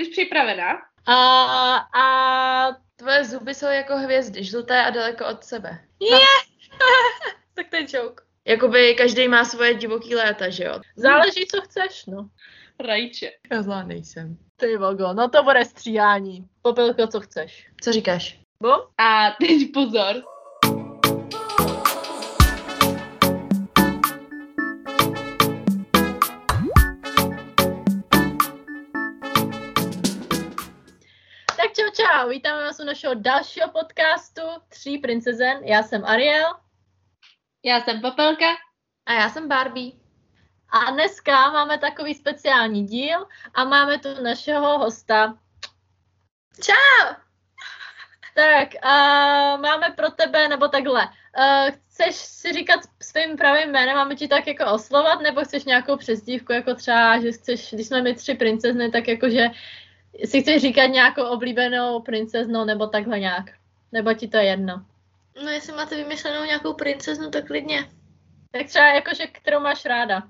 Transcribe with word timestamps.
Jsi 0.00 0.10
připravená? 0.10 0.78
A, 1.06 1.76
a 1.94 2.76
tvoje 2.96 3.24
zuby 3.24 3.54
jsou 3.54 3.66
jako 3.66 3.96
hvězdy, 3.96 4.44
žluté 4.44 4.84
a 4.84 4.90
daleko 4.90 5.26
od 5.26 5.44
sebe. 5.44 5.84
Je! 6.00 6.18
tak 7.54 7.68
to 7.68 7.76
je 7.76 7.86
joke. 7.88 8.24
Jakoby 8.44 8.94
každý 8.94 9.28
má 9.28 9.44
svoje 9.44 9.74
divoký 9.74 10.14
léta, 10.14 10.50
že 10.50 10.64
jo? 10.64 10.80
Záleží, 10.96 11.46
co 11.46 11.60
chceš, 11.60 12.06
no. 12.06 12.28
Rajče. 12.80 13.30
Já 13.52 13.62
zlá 13.62 13.82
nejsem. 13.82 14.36
Ty 14.56 14.76
vogo, 14.76 15.12
no 15.12 15.28
to 15.28 15.42
bude 15.42 15.64
stříhání. 15.64 16.48
Popelko, 16.62 17.06
co 17.06 17.20
chceš. 17.20 17.68
Co 17.82 17.92
říkáš? 17.92 18.40
Bo? 18.62 18.72
A 18.98 19.30
teď 19.40 19.72
pozor. 19.74 20.22
Čau, 32.20 32.28
vítáme 32.28 32.64
vás 32.64 32.80
u 32.80 32.84
našeho 32.84 33.14
dalšího 33.14 33.68
podcastu 33.68 34.42
Tří 34.68 34.98
princezen. 34.98 35.64
Já 35.64 35.82
jsem 35.82 36.04
Ariel 36.04 36.54
Já 37.64 37.80
jsem 37.80 38.00
Popelka. 38.00 38.46
A 39.06 39.12
já 39.12 39.28
jsem 39.28 39.48
Barbie. 39.48 39.92
a 40.68 40.90
dneska 40.90 41.50
máme 41.50 41.78
takový 41.78 42.14
speciální 42.14 42.86
díl 42.86 43.26
a 43.54 43.64
máme 43.64 43.98
tu 43.98 44.22
našeho 44.22 44.78
hosta. 44.78 45.38
Čau! 46.62 47.14
Tak, 48.34 48.84
a 48.84 48.96
máme 49.56 49.90
pro 49.96 50.10
tebe, 50.10 50.48
nebo 50.48 50.68
takhle, 50.68 51.06
uh, 51.06 51.70
chceš 51.70 52.16
si 52.16 52.52
říkat 52.52 52.80
svým 53.02 53.36
pravým 53.36 53.70
jménem, 53.70 53.96
máme 53.96 54.16
ti 54.16 54.28
tak 54.28 54.46
jako 54.46 54.72
oslovat, 54.72 55.20
nebo 55.20 55.44
chceš 55.44 55.64
nějakou 55.64 55.96
přezdívku, 55.96 56.52
jako 56.52 56.74
třeba, 56.74 57.20
že 57.20 57.32
chceš, 57.32 57.74
když 57.74 57.86
jsme 57.86 58.02
my 58.02 58.14
tři 58.14 58.34
princezny, 58.34 58.90
tak 58.90 59.08
jakože 59.08 59.46
si 60.24 60.42
chceš 60.42 60.62
říkat 60.62 60.86
nějakou 60.86 61.22
oblíbenou 61.24 62.00
princeznou, 62.00 62.64
nebo 62.64 62.86
takhle 62.86 63.18
nějak. 63.18 63.44
Nebo 63.92 64.14
ti 64.14 64.28
to 64.28 64.36
je 64.36 64.44
jedno. 64.44 64.86
No 65.44 65.50
jestli 65.50 65.72
máte 65.72 65.96
vymyšlenou 65.96 66.44
nějakou 66.44 66.74
princeznu, 66.74 67.30
tak 67.30 67.46
klidně. 67.46 67.90
Tak 68.52 68.66
třeba 68.66 68.86
jakože, 68.94 69.26
kterou 69.26 69.60
máš 69.60 69.84
ráda. 69.84 70.22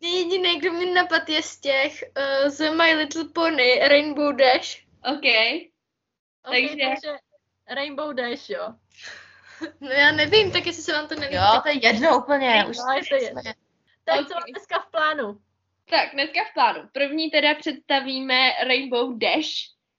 Jediný, 0.00 0.58
kdo 0.60 0.72
mi 0.72 0.86
napad 0.86 1.28
je 1.28 1.42
z 1.42 1.60
těch 1.60 2.04
uh, 2.44 2.48
z 2.48 2.70
My 2.70 2.94
Little 2.94 3.24
Pony, 3.24 3.78
Rainbow 3.88 4.36
Dash. 4.36 4.84
OK. 5.12 5.18
Okay, 5.18 5.70
Takže- 6.68 6.76
takže 6.88 7.18
Rainbow 7.70 8.14
Dash, 8.14 8.50
jo. 8.50 8.68
No 9.80 9.90
já 9.90 10.12
nevím, 10.12 10.52
tak 10.52 10.66
jestli 10.66 10.82
se 10.82 10.92
vám 10.92 11.08
to 11.08 11.14
nelíbí. 11.14 11.34
Jo, 11.36 11.60
to 11.62 11.68
je 11.68 11.86
jedno 11.86 12.18
úplně. 12.18 12.64
Už 12.70 12.76
No, 12.78 12.92
je 12.96 13.02
to 13.08 13.24
jedno. 13.24 13.42
Tak 14.04 14.16
co 14.16 14.22
Ok. 14.22 14.30
máme 14.30 14.44
dneska 14.50 14.78
v 14.78 14.90
plánu? 14.90 15.38
Tak, 15.90 16.12
dneska 16.12 16.44
v 16.44 16.54
plánu. 16.54 16.88
První 16.92 17.30
teda 17.30 17.54
představíme 17.54 18.50
Rainbow 18.66 19.18
Dash, 19.18 19.48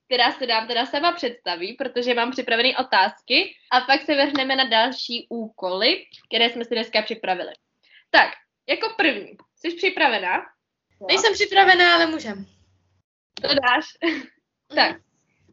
která 0.06 0.32
se 0.32 0.46
nám 0.46 0.66
teda 0.66 0.86
sama 0.86 1.12
představí, 1.12 1.72
protože 1.72 2.14
mám 2.14 2.30
připravené 2.30 2.76
otázky 2.76 3.56
a 3.70 3.80
pak 3.80 4.02
se 4.02 4.14
vrhneme 4.14 4.56
na 4.56 4.64
další 4.64 5.26
úkoly, 5.30 6.04
které 6.26 6.50
jsme 6.50 6.64
si 6.64 6.74
dneska 6.74 7.02
připravili. 7.02 7.52
Tak, 8.10 8.30
jako 8.68 8.94
první, 8.96 9.36
jsi 9.56 9.76
připravená? 9.76 10.42
Nejsem 11.08 11.32
připravená, 11.32 11.94
ale 11.94 12.06
můžem. 12.06 12.46
To 13.42 13.48
dáš. 13.48 13.84
tak, 14.74 14.96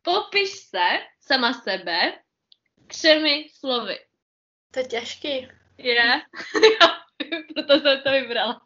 popiš 0.02 0.50
se 0.50 1.00
sama 1.20 1.54
sebe 1.54 2.14
třemi 2.88 3.48
slovy. 3.60 4.00
To 4.72 4.80
je 4.80 4.86
těžký. 4.86 5.48
Je? 5.78 6.22
Proto 7.54 7.80
jsem 7.80 8.02
to 8.02 8.12
vybrala. 8.12 8.62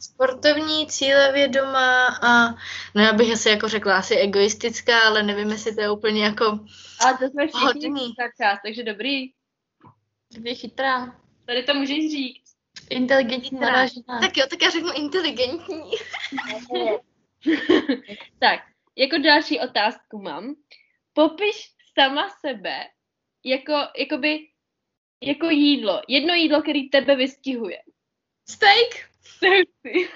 Sportovní, 0.00 0.86
cílevědomá 0.86 2.06
a 2.06 2.48
no 2.94 3.02
já 3.02 3.12
bych 3.12 3.32
asi 3.32 3.48
jako 3.48 3.68
řekla 3.68 3.96
asi 3.96 4.16
egoistická, 4.16 5.00
ale 5.00 5.22
nevím, 5.22 5.50
jestli 5.50 5.74
to 5.74 5.80
je 5.80 5.90
úplně 5.90 6.24
jako 6.24 6.44
Ale 7.00 7.18
to 7.18 7.28
jsme 7.28 7.46
všichni 7.46 8.14
část, 8.40 8.60
takže 8.64 8.82
dobrý. 8.82 9.32
je 10.42 10.54
chytrá. 10.54 11.20
Tady 11.46 11.62
to 11.62 11.74
můžeš 11.74 12.10
říct. 12.10 12.56
Inteligentní 12.90 13.58
žena. 13.58 13.86
Tak 14.20 14.36
jo, 14.36 14.46
tak 14.50 14.62
já 14.62 14.70
řeknu 14.70 14.92
inteligentní. 14.92 15.90
tak, 18.38 18.60
jako 18.96 19.18
další 19.18 19.60
otázku 19.60 20.22
mám. 20.22 20.54
Popiš 21.12 21.72
sama 21.98 22.28
sebe 22.46 22.86
jako, 23.44 23.72
jakoby, 23.98 24.48
jako 25.22 25.50
jídlo. 25.50 26.02
Jedno 26.08 26.34
jídlo, 26.34 26.62
který 26.62 26.90
tebe 26.90 27.16
vystihuje. 27.16 27.82
Steak? 28.48 29.10
Sexy. 29.38 30.10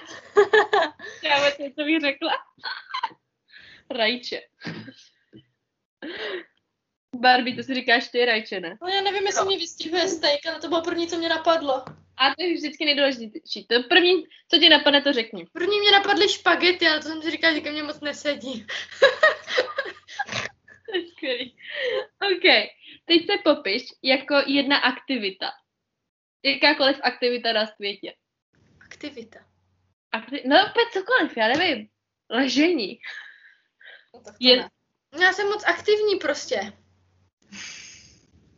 Já 1.23 1.37
vůbec 1.37 1.75
co 1.75 1.83
bych 1.83 2.01
řekla. 2.01 2.31
Rajče. 3.89 4.41
Barbie, 7.15 7.55
to 7.55 7.63
si 7.63 7.73
říkáš 7.73 8.07
ty 8.07 8.25
rajče, 8.25 8.59
ne? 8.59 8.77
No 8.81 8.87
já 8.87 9.01
nevím, 9.01 9.25
jestli 9.25 9.45
mě 9.45 9.57
vystihuje 9.57 10.07
steak, 10.07 10.45
ale 10.45 10.59
to 10.59 10.67
bylo 10.67 10.81
první, 10.81 11.07
co 11.07 11.17
mě 11.17 11.29
napadlo. 11.29 11.85
A 12.17 12.35
to 12.35 12.43
je 12.43 12.53
vždycky 12.53 12.85
nejdůležitější. 12.85 13.67
To 13.67 13.83
první, 13.89 14.23
co 14.51 14.57
ti 14.57 14.69
napadne, 14.69 15.01
to 15.01 15.13
řekni. 15.13 15.45
První 15.53 15.79
mě 15.79 15.91
napadly 15.91 16.29
špagety, 16.29 16.87
ale 16.87 16.99
to 16.99 17.07
jsem 17.07 17.21
si 17.21 17.31
říkala, 17.31 17.53
že 17.53 17.61
ke 17.61 17.71
mně 17.71 17.83
moc 17.83 17.99
nesedí. 18.01 18.65
To 20.89 20.97
je 20.97 21.07
skvělý. 21.07 21.57
OK. 22.21 22.71
Teď 23.05 23.25
se 23.25 23.33
popiš 23.43 23.83
jako 24.03 24.35
jedna 24.47 24.77
aktivita. 24.77 25.51
Jakákoliv 26.45 26.99
aktivita 27.03 27.53
na 27.53 27.67
světě. 27.67 28.13
Aktivita. 29.01 29.39
Akti- 30.13 30.41
no 30.47 30.55
opět 30.69 30.87
cokoliv, 30.93 31.37
já 31.37 31.47
nevím. 31.47 31.89
Ležení. 32.29 32.99
No, 34.13 34.19
tak 34.19 34.33
to 34.33 34.47
Je- 34.47 34.57
ne. 34.57 34.69
Já 35.21 35.33
jsem 35.33 35.47
moc 35.47 35.63
aktivní 35.67 36.15
prostě. 36.15 36.73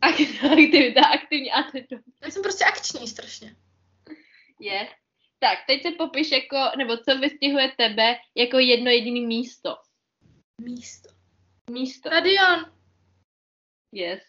Ak- 0.02 0.52
aktivita, 0.52 1.00
aktivní 1.06 1.52
aktivita. 1.52 1.96
Já 2.22 2.30
jsem 2.30 2.42
prostě 2.42 2.64
akční 2.64 3.08
strašně. 3.08 3.56
Je. 4.60 4.88
Tak, 5.38 5.58
teď 5.66 5.82
se 5.82 5.90
popiš 5.90 6.30
jako, 6.30 6.56
nebo 6.78 6.96
co 6.96 7.18
vystihuje 7.18 7.72
tebe 7.78 8.16
jako 8.34 8.58
jedno 8.58 8.90
jediné 8.90 9.26
místo. 9.26 9.76
Místo. 10.60 11.08
Místo. 11.70 12.08
Stadion. 12.08 12.72
Yes. 13.92 14.22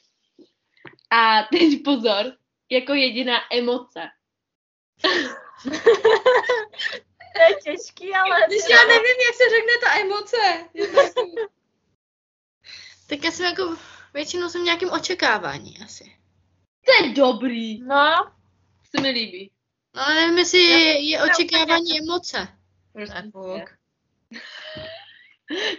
A 1.09 1.43
teď 1.43 1.83
pozor, 1.83 2.37
jako 2.71 2.93
jediná 2.93 3.37
emoce. 3.53 4.01
To 7.35 7.41
je 7.41 7.55
těžký, 7.63 8.13
ale... 8.13 8.47
Když 8.47 8.63
já 8.69 8.83
nevím, 8.87 9.15
jak 9.25 9.35
se 9.35 9.43
řekne 9.49 9.73
ta 9.83 9.99
emoce. 9.99 10.69
tak 13.09 13.23
já 13.23 13.31
jsem 13.31 13.45
jako, 13.45 13.77
většinou 14.13 14.49
jsem 14.49 14.61
v 14.61 14.65
nějakém 14.65 14.91
očekávání 14.91 15.77
asi. 15.83 16.15
To 16.85 17.05
je 17.05 17.13
dobrý. 17.13 17.81
No, 17.81 18.31
Se 18.95 19.01
mi 19.01 19.09
líbí. 19.09 19.51
No 19.95 20.01
ale 20.05 20.15
nevím, 20.15 20.37
jestli 20.37 20.59
je, 20.59 21.09
je 21.09 21.23
očekávání 21.23 21.99
emoce. 21.99 22.47
Prostě. 22.93 23.31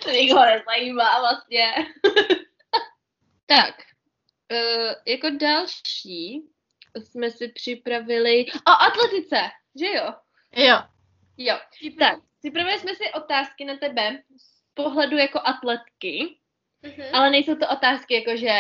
To 0.03 0.11
nikoho 0.11 0.45
nezajímá 0.45 1.21
vlastně. 1.21 1.73
tak, 3.47 3.75
uh, 4.53 4.93
jako 5.07 5.31
další 5.31 6.43
jsme 7.05 7.31
si 7.31 7.49
připravili... 7.49 8.47
O, 8.47 8.71
atletice, 8.71 9.51
že 9.79 9.87
jo? 9.87 10.13
jo. 10.57 10.77
Jo. 11.37 11.57
Tak, 11.99 12.19
připravili 12.39 12.79
jsme 12.79 12.95
si 12.95 13.13
otázky 13.13 13.65
na 13.65 13.77
tebe 13.77 14.23
z 14.37 14.63
pohledu 14.75 15.17
jako 15.17 15.41
atletky, 15.45 16.39
Mhm. 16.83 17.15
ale 17.15 17.31
nejsou 17.31 17.55
to 17.55 17.69
otázky 17.69 18.15
jako, 18.15 18.37
že 18.37 18.53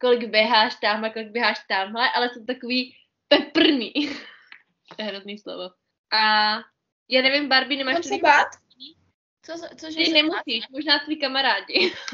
kolik 0.00 0.28
běháš 0.28 0.74
tamhle, 0.80 1.10
kolik 1.10 1.28
běháš 1.28 1.58
tamhle, 1.68 2.10
ale 2.14 2.30
jsou 2.30 2.44
takový 2.44 2.96
peprný. 3.28 3.92
to 4.96 4.98
je 4.98 5.04
hrozný 5.04 5.38
slovo. 5.38 5.70
A 6.12 6.54
já 7.08 7.22
nevím, 7.22 7.48
Barbie, 7.48 7.78
nemáš 7.78 7.94
Mám 7.94 8.02
to 8.02 8.08
se 8.08 8.18
bát? 8.18 8.48
Co, 9.42 9.52
cože 9.76 9.96
Ty 9.96 10.06
se 10.06 10.12
nemusíš, 10.12 10.64
možná 10.70 10.98
tví 10.98 11.20
kamarádi. 11.20 11.92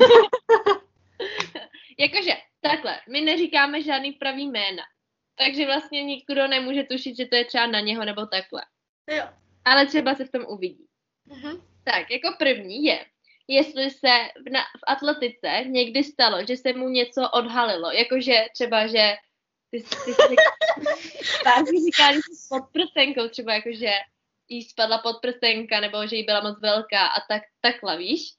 Jakože, 1.99 2.33
takhle, 2.61 3.01
my 3.09 3.21
neříkáme 3.21 3.83
žádný 3.83 4.13
pravý 4.13 4.51
jména. 4.51 4.83
Takže 5.39 5.67
vlastně 5.67 6.05
nikdo 6.05 6.49
nemůže 6.49 6.85
tušit, 6.85 7.17
že 7.17 7.27
to 7.27 7.37
je 7.37 7.45
třeba 7.45 7.67
na 7.67 7.81
něho 7.81 8.05
nebo 8.05 8.27
takhle. 8.27 8.63
Jo. 9.11 9.25
Ale 9.65 9.87
třeba 9.87 10.15
se 10.15 10.25
v 10.25 10.31
tom 10.31 10.45
uvidí. 10.49 10.87
Mhm. 11.27 11.63
Tak, 11.85 12.11
jako 12.11 12.35
první 12.39 12.85
je, 12.85 13.07
jestli 13.49 13.91
se 13.91 14.09
v, 14.47 14.51
na, 14.51 14.61
v 14.61 14.83
atletice 14.87 15.65
někdy 15.67 16.05
stalo, 16.05 16.47
že 16.47 16.57
se 16.57 16.73
mu 16.73 16.89
něco 16.89 17.31
odhalilo. 17.31 17.93
Jakože 17.93 18.47
třeba, 18.55 18.87
že 18.87 19.15
ty, 19.71 19.83
ty 19.83 20.15
jsi 20.15 20.23
říká, 21.85 22.13
že 22.13 22.19
jsi 22.19 22.49
pod 22.49 22.63
prstenkou, 22.73 23.29
třeba 23.29 23.55
jakože 23.55 23.91
jí 24.49 24.63
spadla 24.63 24.99
podprstenka, 24.99 25.81
nebo 25.81 26.07
že 26.07 26.17
jí 26.17 26.25
byla 26.25 26.41
moc 26.41 26.61
velká 26.61 27.07
a 27.07 27.21
tak, 27.29 27.43
takhle, 27.61 27.99
víš? 27.99 28.33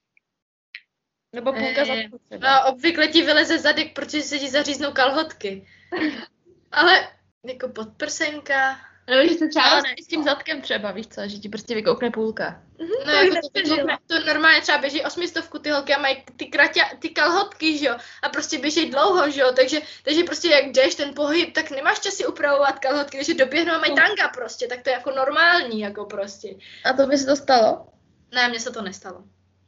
Nebo 1.33 1.53
půlka 1.53 1.85
za 1.85 1.93
Eh, 1.93 2.37
No, 2.39 2.49
obvykle 2.67 3.07
ti 3.07 3.21
vyleze 3.21 3.59
zadek, 3.59 3.93
protože 3.93 4.21
se 4.21 4.39
ti 4.39 4.49
zaříznou 4.49 4.91
kalhotky. 4.91 5.67
Ale 6.71 7.07
jako 7.45 7.69
podprsenka, 7.69 8.77
Nebo 9.09 9.27
že 9.27 9.37
se 9.37 9.47
třeba... 9.47 9.81
Ne, 9.81 9.95
s 10.03 10.07
tím 10.07 10.23
zadkem 10.23 10.61
třeba, 10.61 10.91
víš 10.91 11.07
co, 11.07 11.27
že 11.27 11.37
ti 11.37 11.49
prostě 11.49 11.75
vykoukne 11.75 12.11
půlka. 12.11 12.63
No, 13.05 13.13
jako 13.13 13.35
to, 13.53 13.59
vykoukne, 13.59 13.97
to 14.07 14.19
normálně 14.25 14.61
třeba 14.61 14.77
běží 14.77 15.03
osmistovku 15.03 15.59
ty 15.59 15.69
holky 15.69 15.93
a 15.93 16.01
mají 16.01 16.23
ty, 16.35 16.45
kratě, 16.45 16.81
ty 16.99 17.09
kalhotky, 17.09 17.77
že 17.77 17.85
jo, 17.85 17.95
a 18.23 18.29
prostě 18.29 18.59
běží 18.59 18.89
dlouho, 18.89 19.31
že 19.31 19.41
jo, 19.41 19.51
takže, 19.55 19.81
takže 20.03 20.23
prostě 20.23 20.47
jak 20.47 20.65
jdeš 20.65 20.95
ten 20.95 21.13
pohyb, 21.13 21.53
tak 21.53 21.71
nemáš 21.71 21.99
čas 21.99 22.13
si 22.13 22.25
upravovat 22.25 22.79
kalhotky, 22.79 23.17
takže 23.17 23.33
doběhnou 23.33 23.73
a 23.73 23.79
mají 23.79 23.95
tanga 23.95 24.27
prostě, 24.27 24.67
tak 24.67 24.81
to 24.81 24.89
je 24.89 24.93
jako 24.93 25.11
normální, 25.11 25.79
jako 25.79 26.05
prostě. 26.05 26.55
A 26.85 26.93
to 26.93 27.07
by 27.07 27.17
se 27.17 27.25
to 27.25 27.35
stalo? 27.35 27.87
Ne, 28.33 28.49
mně 28.49 28.59
se 28.59 28.71
to 28.71 28.81
nestalo. 28.81 29.23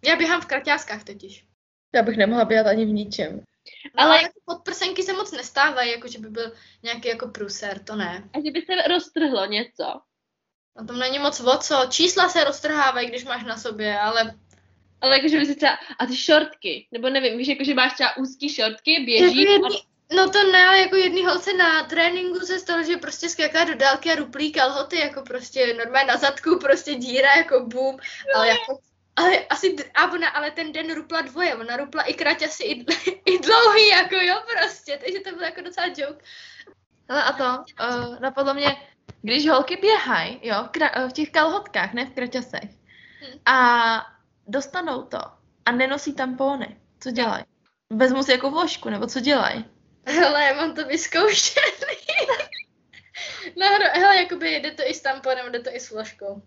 Já 0.05 0.15
běhám 0.15 0.41
v 0.41 0.45
kraťáskách 0.45 1.03
totiž. 1.03 1.45
Já 1.95 2.03
bych 2.03 2.17
nemohla 2.17 2.45
běhat 2.45 2.67
ani 2.67 2.85
v 2.85 2.89
ničem. 2.89 3.41
No, 3.95 4.03
Ale- 4.03 4.11
ale 4.11 4.21
jako 4.21 4.39
podprsenky 4.45 5.03
se 5.03 5.13
moc 5.13 5.31
nestávají, 5.31 5.91
jako 5.91 6.07
že 6.07 6.19
by 6.19 6.29
byl 6.29 6.53
nějaký 6.83 7.07
jako 7.07 7.27
průser, 7.27 7.83
to 7.83 7.95
ne. 7.95 8.29
A 8.33 8.37
že 8.45 8.51
by 8.51 8.61
se 8.61 8.87
roztrhlo 8.87 9.45
něco. 9.45 10.01
Na 10.75 10.85
tom 10.87 10.99
není 10.99 11.19
moc 11.19 11.39
o 11.39 11.57
co. 11.57 11.75
Čísla 11.89 12.29
se 12.29 12.43
roztrhávají, 12.43 13.07
když 13.07 13.25
máš 13.25 13.43
na 13.43 13.57
sobě, 13.57 13.99
ale 13.99 14.35
Ale 15.01 15.15
jakože 15.15 15.39
by 15.39 15.45
se 15.45 15.55
třeba... 15.55 15.77
A 15.99 16.05
ty 16.05 16.17
šortky, 16.17 16.87
nebo 16.91 17.09
nevím, 17.09 17.37
víš, 17.37 17.47
jakože 17.47 17.73
máš 17.73 17.93
třeba 17.93 18.17
úzký 18.17 18.49
šortky, 18.49 18.93
jako 18.93 19.05
běží 19.05 19.47
a 19.47 19.51
jedný, 19.51 19.67
No 20.15 20.29
to 20.29 20.51
ne, 20.51 20.67
ale 20.67 20.79
jako 20.79 20.95
jedný 20.95 21.25
holce 21.25 21.53
na 21.53 21.83
tréninku 21.83 22.39
se 22.39 22.59
stalo, 22.59 22.83
že 22.83 22.97
prostě 22.97 23.29
skáká 23.29 23.63
do 23.63 23.75
dálky 23.75 24.11
a 24.11 24.15
ruplí 24.15 24.51
kalhoty, 24.51 24.99
jako 24.99 25.21
prostě 25.21 25.73
normálně 25.73 26.07
na 26.07 26.17
zadku, 26.17 26.59
prostě 26.59 26.95
díra, 26.95 27.35
jako 27.35 27.65
boom, 27.65 27.97
ale 28.35 28.47
jako 28.47 28.79
ale 29.19 29.45
asi, 29.49 29.75
a 29.95 30.11
ona, 30.11 30.29
ale 30.29 30.51
ten 30.51 30.71
den 30.71 30.95
rupla 30.95 31.21
dvoje, 31.21 31.55
ona 31.55 31.77
rupla 31.77 32.03
i 32.03 32.13
kraťasy, 32.13 32.63
i, 32.63 32.85
i 33.31 33.39
dlouhý, 33.39 33.87
jako 33.87 34.15
jo, 34.15 34.35
prostě, 34.55 34.99
takže 35.05 35.19
to 35.19 35.31
byl 35.31 35.43
jako 35.43 35.61
docela 35.61 35.87
joke. 35.87 36.25
Hele, 37.09 37.23
a 37.23 37.33
to, 37.33 37.63
uh, 37.83 38.19
napadlo 38.19 38.53
mě, 38.53 38.75
když 39.21 39.49
holky 39.49 39.77
běhají, 39.77 40.39
jo, 40.43 40.55
v, 40.63 40.67
kra- 40.67 40.91
eh, 40.93 41.09
v 41.09 41.13
těch 41.13 41.31
kalhotkách, 41.31 41.93
ne 41.93 42.05
v 42.05 42.13
kraťasech, 42.13 42.69
Hm. 43.21 43.39
a 43.45 44.05
dostanou 44.47 45.03
to 45.03 45.19
a 45.65 45.71
nenosí 45.71 46.13
tampony, 46.13 46.81
co 46.99 47.11
dělají? 47.11 47.43
Vezmu 47.89 48.23
si 48.23 48.31
jako 48.31 48.51
vložku, 48.51 48.89
nebo 48.89 49.07
co 49.07 49.19
dělají? 49.19 49.65
Hele, 50.05 50.43
já 50.43 50.53
mám 50.53 50.75
to 50.75 50.85
vyzkoušený. 50.85 51.65
Náhodou, 53.57 53.85
hele, 53.93 54.15
jakoby 54.17 54.55
jde 54.55 54.71
to 54.71 54.83
i 54.85 54.93
s 54.93 55.01
tamponem, 55.01 55.51
jde 55.51 55.59
to 55.59 55.69
i 55.73 55.79
s 55.79 55.91
vložkou. 55.91 56.41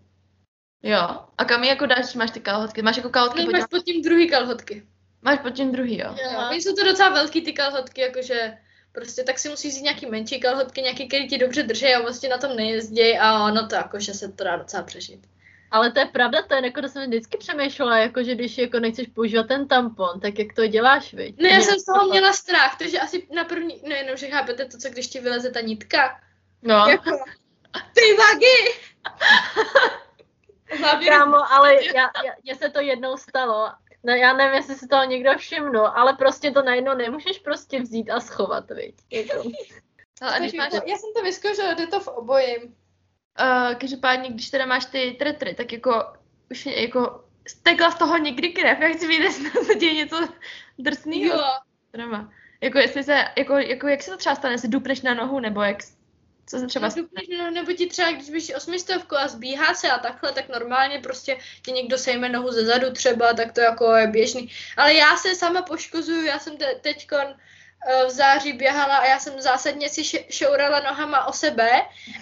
Jo. 0.83 1.19
A 1.37 1.45
kam 1.45 1.63
jako 1.63 1.85
dáš, 1.85 2.13
máš 2.15 2.31
ty 2.31 2.39
kalhotky? 2.39 2.81
Máš 2.81 2.97
jako 2.97 3.09
kalhotky, 3.09 3.39
No, 3.39 3.45
pod 3.45 3.51
máš 3.51 3.63
pod 3.69 3.83
tím 3.83 4.01
druhý 4.01 4.29
kalhotky. 4.29 4.83
máš 5.21 5.39
pod 5.39 5.49
tím 5.49 5.71
druhý, 5.71 5.97
jo? 5.99 6.15
Jo. 6.23 6.39
Oni 6.49 6.61
jsou 6.61 6.75
to 6.75 6.83
docela 6.83 7.09
velký 7.09 7.41
ty 7.41 7.53
kalhotky, 7.53 8.01
jakože 8.01 8.57
prostě 8.91 9.23
tak 9.23 9.39
si 9.39 9.49
musíš 9.49 9.71
vzít 9.73 9.81
nějaký 9.83 10.05
menší 10.05 10.39
kalhotky, 10.39 10.81
nějaký, 10.81 11.07
který 11.07 11.27
ti 11.27 11.37
dobře 11.37 11.63
drží 11.63 11.93
a 11.93 12.01
vlastně 12.01 12.29
na 12.29 12.37
tom 12.37 12.55
nejezdí 12.55 13.17
a 13.17 13.43
ono 13.45 13.67
to 13.67 13.75
jakože 13.75 14.13
se 14.13 14.31
to 14.31 14.43
dá 14.43 14.55
docela 14.55 14.83
přežít. 14.83 15.27
Ale 15.71 15.91
to 15.91 15.99
je 15.99 16.05
pravda, 16.05 16.41
to 16.41 16.55
je 16.55 16.65
jako, 16.65 16.81
to 16.81 16.87
jsem 16.89 17.07
vždycky 17.07 17.37
přemýšlela, 17.37 17.97
jako, 17.97 18.23
že 18.23 18.35
když 18.35 18.57
jako 18.57 18.79
nechceš 18.79 19.07
používat 19.07 19.47
ten 19.47 19.67
tampon, 19.67 20.19
tak 20.19 20.39
jak 20.39 20.53
to 20.53 20.67
děláš, 20.67 21.13
viď? 21.13 21.41
Ne, 21.41 21.49
já 21.49 21.61
jsem 21.61 21.79
z 21.79 21.85
toho 21.85 22.09
měla 22.09 22.33
strach, 22.33 22.77
takže 22.77 22.99
asi 22.99 23.27
na 23.35 23.43
první, 23.43 23.81
no 23.89 23.95
jenom, 23.95 24.17
že 24.17 24.27
chápete 24.29 24.65
to, 24.65 24.77
co 24.77 24.89
když 24.89 25.07
ti 25.07 25.19
vyleze 25.19 25.51
ta 25.51 25.61
nitka. 25.61 26.19
No. 26.61 26.85
Jako, 26.89 27.09
ty 27.93 28.01
vagy! 28.17 28.45
Kámo, 31.07 31.51
ale 31.53 31.85
já, 31.95 32.11
já, 32.25 32.33
mně 32.43 32.55
se 32.55 32.69
to 32.69 32.79
jednou 32.79 33.17
stalo. 33.17 33.69
No, 34.03 34.13
já 34.13 34.33
nevím, 34.33 34.55
jestli 34.55 34.75
si 34.75 34.87
toho 34.87 35.05
někdo 35.05 35.37
všimnul, 35.37 35.87
ale 35.87 36.13
prostě 36.13 36.51
to 36.51 36.61
najednou 36.61 36.95
nemůžeš 36.95 37.39
prostě 37.39 37.81
vzít 37.81 38.09
a 38.09 38.19
schovat, 38.19 38.71
viď? 38.71 38.95
Jako. 39.11 39.49
Když 40.39 40.53
máš, 40.53 40.73
já 40.73 40.97
jsem 40.97 41.09
to 41.15 41.23
vyzkoušela, 41.23 41.73
jde 41.73 41.87
to 41.87 41.99
v 41.99 42.07
obojím. 42.07 42.61
uh, 42.63 43.75
každopádně, 43.75 44.29
když 44.29 44.49
teda 44.49 44.65
máš 44.65 44.85
ty 44.85 45.15
tretry, 45.19 45.55
tak 45.55 45.73
jako 45.73 46.03
už 46.51 46.65
je, 46.65 46.81
jako 46.81 47.23
stekla 47.47 47.91
z 47.91 47.97
toho 47.97 48.17
někdy 48.17 48.49
krev, 48.49 48.79
já 48.79 48.89
chci 48.89 49.07
vidět, 49.07 49.23
jestli 49.23 49.49
se 49.49 49.75
děje 49.75 49.93
něco 49.93 50.27
drsného. 50.79 51.37
Jo. 51.37 51.43
Drama. 51.93 52.31
Jako 52.61 52.77
jestli 52.77 53.03
se, 53.03 53.25
jako, 53.37 53.57
jako 53.57 53.87
jak 53.87 54.01
se 54.01 54.11
to 54.11 54.17
třeba 54.17 54.35
stane, 54.35 54.53
jestli 54.53 54.69
dupneš 54.69 55.01
na 55.01 55.13
nohu, 55.13 55.39
nebo 55.39 55.61
jak, 55.61 55.77
co 56.45 56.59
se 56.59 56.67
třeba 56.67 56.89
Třeba... 56.89 57.07
No, 57.37 57.51
nebo 57.51 57.71
ti 57.73 57.87
třeba, 57.87 58.11
když 58.11 58.29
běží 58.29 58.55
osmistovku 58.55 59.17
a 59.17 59.27
zbíhá 59.27 59.73
se 59.73 59.91
a 59.91 59.99
takhle, 59.99 60.31
tak 60.31 60.49
normálně 60.49 60.99
prostě 60.99 61.37
ti 61.65 61.71
někdo 61.71 61.97
sejme 61.97 62.29
nohu 62.29 62.51
ze 62.51 62.65
zadu 62.65 62.91
třeba, 62.91 63.33
tak 63.33 63.51
to 63.51 63.61
jako 63.61 63.95
je 63.95 64.07
běžný. 64.07 64.49
Ale 64.77 64.93
já 64.93 65.17
se 65.17 65.35
sama 65.35 65.61
poškozuju, 65.61 66.25
já 66.25 66.39
jsem 66.39 66.57
te- 66.57 66.75
teďkon 66.81 67.23
eh, 67.87 68.05
v 68.05 68.09
září 68.09 68.53
běhala 68.53 68.97
a 68.97 69.05
já 69.05 69.19
jsem 69.19 69.41
zásadně 69.41 69.89
si 69.89 70.03
šourala 70.29 70.79
nohama 70.79 71.25
o 71.25 71.33
sebe 71.33 71.71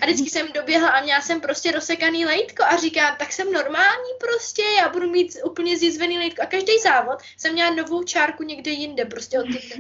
a 0.01 0.05
vždycky 0.05 0.29
jsem 0.29 0.51
doběhla 0.51 0.89
a 0.89 1.01
měla 1.01 1.21
jsem 1.21 1.41
prostě 1.41 1.71
rozsekaný 1.71 2.25
lejtko 2.25 2.63
a 2.63 2.77
říkám, 2.77 3.15
tak 3.19 3.31
jsem 3.31 3.53
normální 3.53 4.11
prostě, 4.19 4.63
já 4.77 4.89
budu 4.89 5.09
mít 5.09 5.37
úplně 5.45 5.77
zjizvený 5.77 6.17
lejtko 6.17 6.41
a 6.41 6.45
každý 6.45 6.79
závod 6.83 7.19
jsem 7.37 7.53
měla 7.53 7.75
novou 7.75 8.03
čárku 8.03 8.43
někde 8.43 8.71
jinde, 8.71 9.05
prostě 9.05 9.39
od 9.39 9.47
těch 9.47 9.79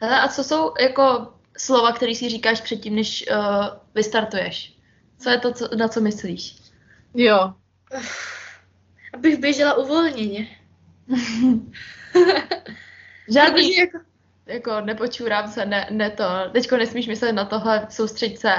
Hele, 0.00 0.20
a 0.20 0.28
co 0.28 0.44
jsou 0.44 0.74
jako 0.80 1.37
slova, 1.60 1.92
které 1.92 2.14
si 2.14 2.28
říkáš 2.28 2.60
předtím, 2.60 2.94
než 2.94 3.24
uh, 3.30 3.66
vystartuješ? 3.94 4.72
Co 5.18 5.30
je 5.30 5.38
to, 5.38 5.52
co, 5.52 5.68
na 5.76 5.88
co 5.88 6.00
myslíš? 6.00 6.56
Jo. 7.14 7.54
abych 9.12 9.38
běžela 9.38 9.74
uvolněně. 9.74 10.48
Žádný, 13.28 13.76
jako, 13.76 13.98
jako 14.46 14.80
nepočůrám 14.80 15.52
se, 15.52 15.66
ne, 15.66 15.86
ne 15.90 16.10
to, 16.10 16.24
teďko 16.52 16.76
nesmíš 16.76 17.06
myslet 17.06 17.32
na 17.32 17.44
tohle, 17.44 17.86
soustřeď 17.90 18.38
se 18.38 18.52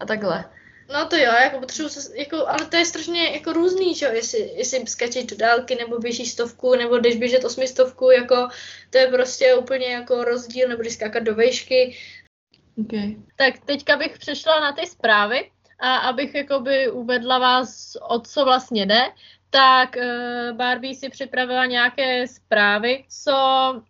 a 0.00 0.06
takhle. 0.06 0.44
No 0.92 1.06
to 1.06 1.16
jo, 1.16 1.32
jako 1.44 1.58
potřebuji 1.58 1.88
se, 1.88 2.18
jako, 2.18 2.48
ale 2.48 2.66
to 2.66 2.76
je 2.76 2.86
strašně 2.86 3.30
jako 3.30 3.52
různý, 3.52 3.94
že 3.94 4.06
jo, 4.06 4.12
jestli, 4.12 4.50
jestli 4.54 4.86
skačeš 4.86 5.24
do 5.24 5.36
dálky, 5.36 5.74
nebo 5.74 5.98
běžíš 5.98 6.32
stovku, 6.32 6.74
nebo 6.74 6.98
jdeš 6.98 7.16
běžet 7.16 7.44
osmistovku, 7.44 8.10
jako 8.10 8.48
to 8.90 8.98
je 8.98 9.06
prostě 9.06 9.54
úplně 9.54 9.86
jako 9.86 10.24
rozdíl, 10.24 10.68
nebo 10.68 10.80
když 10.80 10.94
skákat 10.94 11.22
do 11.22 11.34
vejšky. 11.34 11.96
Okay. 12.80 13.16
Tak 13.36 13.58
teďka 13.58 13.96
bych 13.96 14.18
přešla 14.18 14.60
na 14.60 14.72
ty 14.72 14.86
zprávy 14.86 15.50
a 15.80 15.96
abych 15.96 16.34
jakoby 16.34 16.90
uvedla 16.90 17.38
vás, 17.38 17.96
o 18.08 18.20
co 18.20 18.44
vlastně 18.44 18.86
jde, 18.86 19.02
tak 19.50 19.96
uh, 19.96 20.56
Barbie 20.56 20.94
si 20.94 21.08
připravila 21.08 21.66
nějaké 21.66 22.26
zprávy, 22.26 23.04
co 23.08 23.32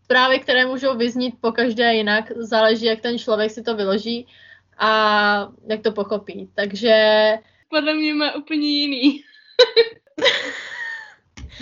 zprávy, 0.05 0.39
které 0.39 0.67
můžou 0.67 0.97
vyznít 0.97 1.35
po 1.41 1.53
každé 1.53 1.95
jinak, 1.95 2.33
záleží, 2.37 2.85
jak 2.85 3.01
ten 3.01 3.19
člověk 3.19 3.51
si 3.51 3.63
to 3.63 3.77
vyloží 3.77 4.27
a 4.79 5.49
jak 5.67 5.83
to 5.83 5.93
pochopí. 5.93 6.51
Takže 6.55 6.95
Podle 7.73 7.95
mě 7.95 8.15
má 8.15 8.35
úplně 8.35 8.69
jiný. 8.69 9.23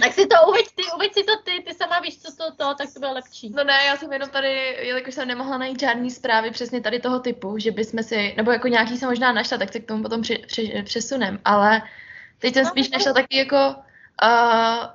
tak 0.00 0.12
si 0.12 0.26
to 0.26 0.34
uveď 0.48 0.66
ty, 0.74 0.82
uveď 0.94 1.14
si 1.14 1.24
to 1.24 1.32
ty, 1.44 1.62
ty 1.66 1.74
sama 1.74 2.00
víš, 2.00 2.18
co 2.18 2.36
to, 2.36 2.50
to 2.56 2.74
tak 2.74 2.92
to 2.94 3.00
bude 3.00 3.12
lepší. 3.12 3.50
No 3.56 3.64
ne, 3.64 3.84
já 3.86 3.96
jsem 3.96 4.12
jenom 4.12 4.28
tady, 4.28 4.76
jelikož 4.80 5.14
jsem 5.14 5.28
nemohla 5.28 5.58
najít 5.58 5.80
žádný 5.80 6.10
zprávy 6.10 6.50
přesně 6.50 6.80
tady 6.80 7.00
toho 7.00 7.20
typu, 7.20 7.58
že 7.58 7.70
bychom 7.70 8.02
si, 8.02 8.34
nebo 8.36 8.50
jako 8.50 8.68
nějaký 8.68 8.98
jsem 8.98 9.08
možná 9.08 9.32
našla, 9.32 9.58
tak 9.58 9.72
se 9.72 9.80
k 9.80 9.86
tomu 9.86 10.02
potom 10.02 10.22
při, 10.22 10.38
při, 10.46 10.82
přesunem, 10.84 11.40
ale 11.44 11.82
teď 12.38 12.54
jsem 12.54 12.66
spíš 12.66 12.90
našla 12.90 13.12
taky 13.12 13.36
jako 13.36 13.74
uh, 14.22 14.86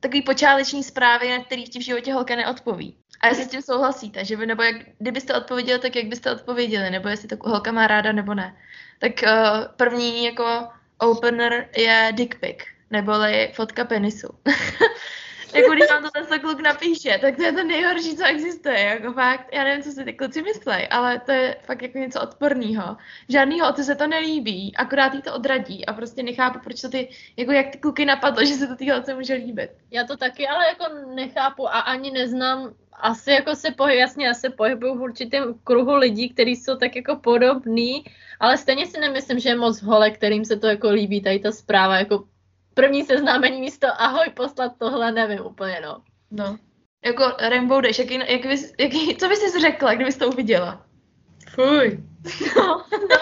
takový 0.00 0.22
počáteční 0.22 0.84
zprávy, 0.84 1.30
na 1.30 1.44
kterých 1.44 1.68
ti 1.68 1.78
v 1.78 1.84
životě 1.84 2.12
holka 2.12 2.36
neodpoví. 2.36 2.96
A 3.20 3.26
jestli 3.26 3.44
s 3.44 3.48
tím 3.48 3.62
souhlasíte, 3.62 4.24
že 4.24 4.36
by, 4.36 4.46
nebo 4.46 4.62
jak, 4.62 4.76
kdybyste 4.98 5.34
odpověděli, 5.34 5.78
tak 5.78 5.96
jak 5.96 6.06
byste 6.06 6.32
odpověděli, 6.32 6.90
nebo 6.90 7.08
jestli 7.08 7.28
to 7.28 7.36
holka 7.40 7.72
má 7.72 7.86
ráda, 7.86 8.12
nebo 8.12 8.34
ne. 8.34 8.56
Tak 8.98 9.12
uh, 9.22 9.30
první 9.76 10.24
jako 10.24 10.68
opener 10.98 11.68
je 11.76 12.08
dick 12.12 12.40
pic, 12.40 12.58
neboli 12.90 13.50
fotka 13.54 13.84
penisu. 13.84 14.28
jako 15.54 15.72
když 15.72 15.90
vám 15.90 16.02
to 16.02 16.10
ten 16.10 16.40
kluk 16.40 16.60
napíše, 16.60 17.18
tak 17.20 17.36
to 17.36 17.42
je 17.42 17.52
to 17.52 17.64
nejhorší, 17.64 18.16
co 18.16 18.24
existuje, 18.24 18.80
jako 18.80 19.12
fakt, 19.12 19.46
já 19.52 19.64
nevím, 19.64 19.82
co 19.82 19.90
si 19.90 20.04
ty 20.04 20.12
kluci 20.12 20.42
myslej, 20.42 20.88
ale 20.90 21.20
to 21.20 21.32
je 21.32 21.56
fakt 21.62 21.82
jako 21.82 21.98
něco 21.98 22.20
odporného. 22.20 22.96
Žádný 23.28 23.60
holce 23.60 23.84
se 23.84 23.94
to 23.94 24.06
nelíbí, 24.06 24.76
akorát 24.76 25.14
jí 25.14 25.22
to 25.22 25.34
odradí 25.34 25.86
a 25.86 25.92
prostě 25.92 26.22
nechápu, 26.22 26.58
proč 26.64 26.80
to 26.80 26.88
ty, 26.88 27.08
jako 27.36 27.52
jak 27.52 27.70
ty 27.70 27.78
kluky 27.78 28.04
napadlo, 28.04 28.44
že 28.44 28.54
se 28.54 28.66
to 28.66 28.76
ty 28.76 28.90
holce 28.90 29.14
může 29.14 29.34
líbit. 29.34 29.70
Já 29.90 30.04
to 30.04 30.16
taky 30.16 30.48
ale 30.48 30.66
jako 30.66 30.84
nechápu 31.14 31.68
a 31.68 31.80
ani 31.80 32.10
neznám, 32.10 32.74
asi 32.92 33.30
jako 33.30 33.56
se 33.56 33.70
pohyb, 33.70 33.98
jasně, 33.98 34.26
já 34.26 34.34
se 34.34 34.50
pohybuju 34.50 34.94
v 34.94 35.02
určitém 35.02 35.54
kruhu 35.64 35.94
lidí, 35.94 36.28
kteří 36.28 36.56
jsou 36.56 36.76
tak 36.76 36.96
jako 36.96 37.16
podobný, 37.16 38.04
ale 38.40 38.58
stejně 38.58 38.86
si 38.86 39.00
nemyslím, 39.00 39.38
že 39.38 39.48
je 39.48 39.56
moc 39.56 39.82
hole, 39.82 40.10
kterým 40.10 40.44
se 40.44 40.56
to 40.56 40.66
jako 40.66 40.90
líbí, 40.90 41.20
tady 41.20 41.38
ta 41.38 41.52
zpráva, 41.52 41.96
jako 41.96 42.24
první 42.74 43.04
seznámení 43.04 43.60
místo 43.60 43.86
ahoj, 43.98 44.30
poslat 44.34 44.72
tohle, 44.78 45.12
nevím 45.12 45.46
úplně, 45.46 45.80
no. 45.80 46.02
No. 46.30 46.58
Jako 47.04 47.24
Rainbow 47.38 47.80
Dash, 47.80 47.98
jaký, 47.98 48.14
jak 48.14 48.46
bys, 48.46 48.72
jaký, 48.80 49.16
co 49.16 49.28
bys 49.28 49.38
si 49.38 49.60
řekla, 49.60 49.94
kdybys 49.94 50.16
to 50.16 50.28
uviděla? 50.28 50.86
Fuj. 51.48 52.04
No, 52.56 52.84
no. 52.92 53.16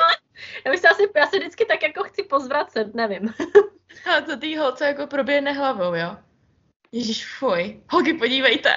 Já, 0.64 0.70
bych 0.70 0.80
se 0.80 0.88
asi, 0.88 1.02
já 1.16 1.26
se 1.26 1.38
vždycky 1.38 1.64
tak 1.64 1.82
jako 1.82 2.04
chci 2.04 2.22
pozvracet, 2.22 2.94
nevím. 2.94 3.34
A 4.16 4.20
to 4.20 4.36
tý 4.36 4.56
holce 4.56 4.86
jako 4.86 5.06
proběhne 5.06 5.52
hlavou, 5.52 5.94
jo? 5.94 6.16
Ježíš, 6.92 7.26
fuj. 7.38 7.82
Holky, 7.90 8.14
podívejte. 8.14 8.74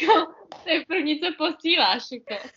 Jo, 0.00 0.26
to 0.64 0.70
je 0.70 0.84
první, 0.86 1.20
co 1.20 1.26
posíláš. 1.38 2.02
Jako. 2.12 2.48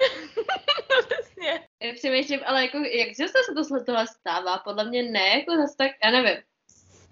No, 0.90 1.06
přesně. 1.06 1.68
Já 1.82 1.94
přemýšlím, 1.94 2.40
ale 2.46 2.62
jako, 2.62 2.78
jak 2.78 3.16
často 3.16 3.38
se 3.64 3.74
to 3.74 3.84
tohle 3.84 4.06
stává? 4.06 4.58
Podle 4.58 4.84
mě 4.84 5.02
ne, 5.02 5.28
jako 5.28 5.56
zase 5.56 5.74
tak, 5.78 5.90
já 6.04 6.10
nevím. 6.10 6.42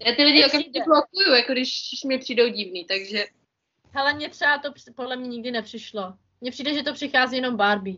Já 0.05 0.15
ty 0.15 0.23
lidi 0.23 0.45
okamžitě 0.45 0.83
blokuju, 0.85 1.35
jako 1.35 1.51
když 1.51 2.03
mi 2.07 2.17
přijdou 2.17 2.47
divný, 2.47 2.85
takže... 2.85 3.25
Hele, 3.91 4.13
mně 4.13 4.29
třeba 4.29 4.57
to 4.57 4.73
podle 4.95 5.15
mě 5.15 5.27
nikdy 5.27 5.51
nepřišlo. 5.51 6.13
Mně 6.45 6.51
přijde, 6.51 6.73
že 6.73 6.83
to 6.83 6.93
přichází 6.93 7.35
jenom 7.35 7.57
Barbie. 7.57 7.97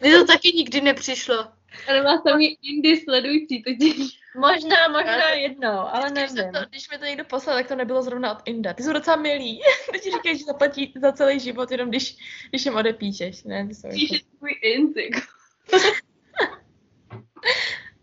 Mně 0.00 0.12
to 0.12 0.24
taky 0.24 0.52
nikdy 0.52 0.80
nepřišlo. 0.80 1.48
Ale 1.88 2.02
má 2.02 2.22
sami 2.22 2.56
Indy 2.62 3.00
sledující, 3.00 3.62
totiž. 3.62 4.18
Možná, 4.36 4.88
možná 4.88 5.28
jednou, 5.28 5.78
ale 5.78 6.10
Když, 6.10 6.32
nevím. 6.32 6.52
to, 6.52 6.58
když 6.68 6.90
mi 6.90 6.98
to 6.98 7.04
někdo 7.04 7.24
poslal, 7.24 7.56
tak 7.56 7.68
to 7.68 7.76
nebylo 7.76 8.02
zrovna 8.02 8.32
od 8.32 8.38
Inda. 8.44 8.72
Ty 8.72 8.82
jsou 8.82 8.92
docela 8.92 9.16
milí. 9.16 9.60
Teď 9.92 10.02
ti 10.02 10.10
říkají, 10.10 10.38
že 10.38 10.44
zaplatí 10.44 10.92
za 11.02 11.12
celý 11.12 11.40
život, 11.40 11.70
jenom 11.70 11.88
když, 11.88 12.16
když 12.48 12.64
jim 12.64 12.76
odepíšeš. 12.76 13.44
Ne, 13.44 13.68
to 13.68 13.74
jsou 13.74 13.88
Píše 13.88 14.14
jako... 14.14 14.26
tvůj 14.38 14.50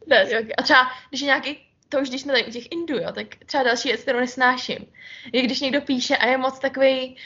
jo, 0.32 0.42
A 0.58 0.64
třeba, 0.64 0.92
když 1.10 1.22
je 1.22 1.26
nějaký, 1.26 1.58
to 1.90 2.00
už 2.00 2.10
když 2.10 2.22
jsme 2.22 2.34
tady 2.34 2.46
u 2.46 2.52
těch 2.52 2.72
Indů, 2.72 2.98
jo, 2.98 3.12
tak 3.16 3.28
třeba 3.46 3.64
další 3.64 3.88
věc, 3.90 4.02
kterou 4.02 4.20
nesnáším, 4.20 4.78
je 5.34 5.42
když 5.42 5.60
někdo 5.60 5.82
píše 5.82 6.18
a 6.18 6.28
je 6.28 6.38
moc 6.38 6.60
takový, 6.60 7.18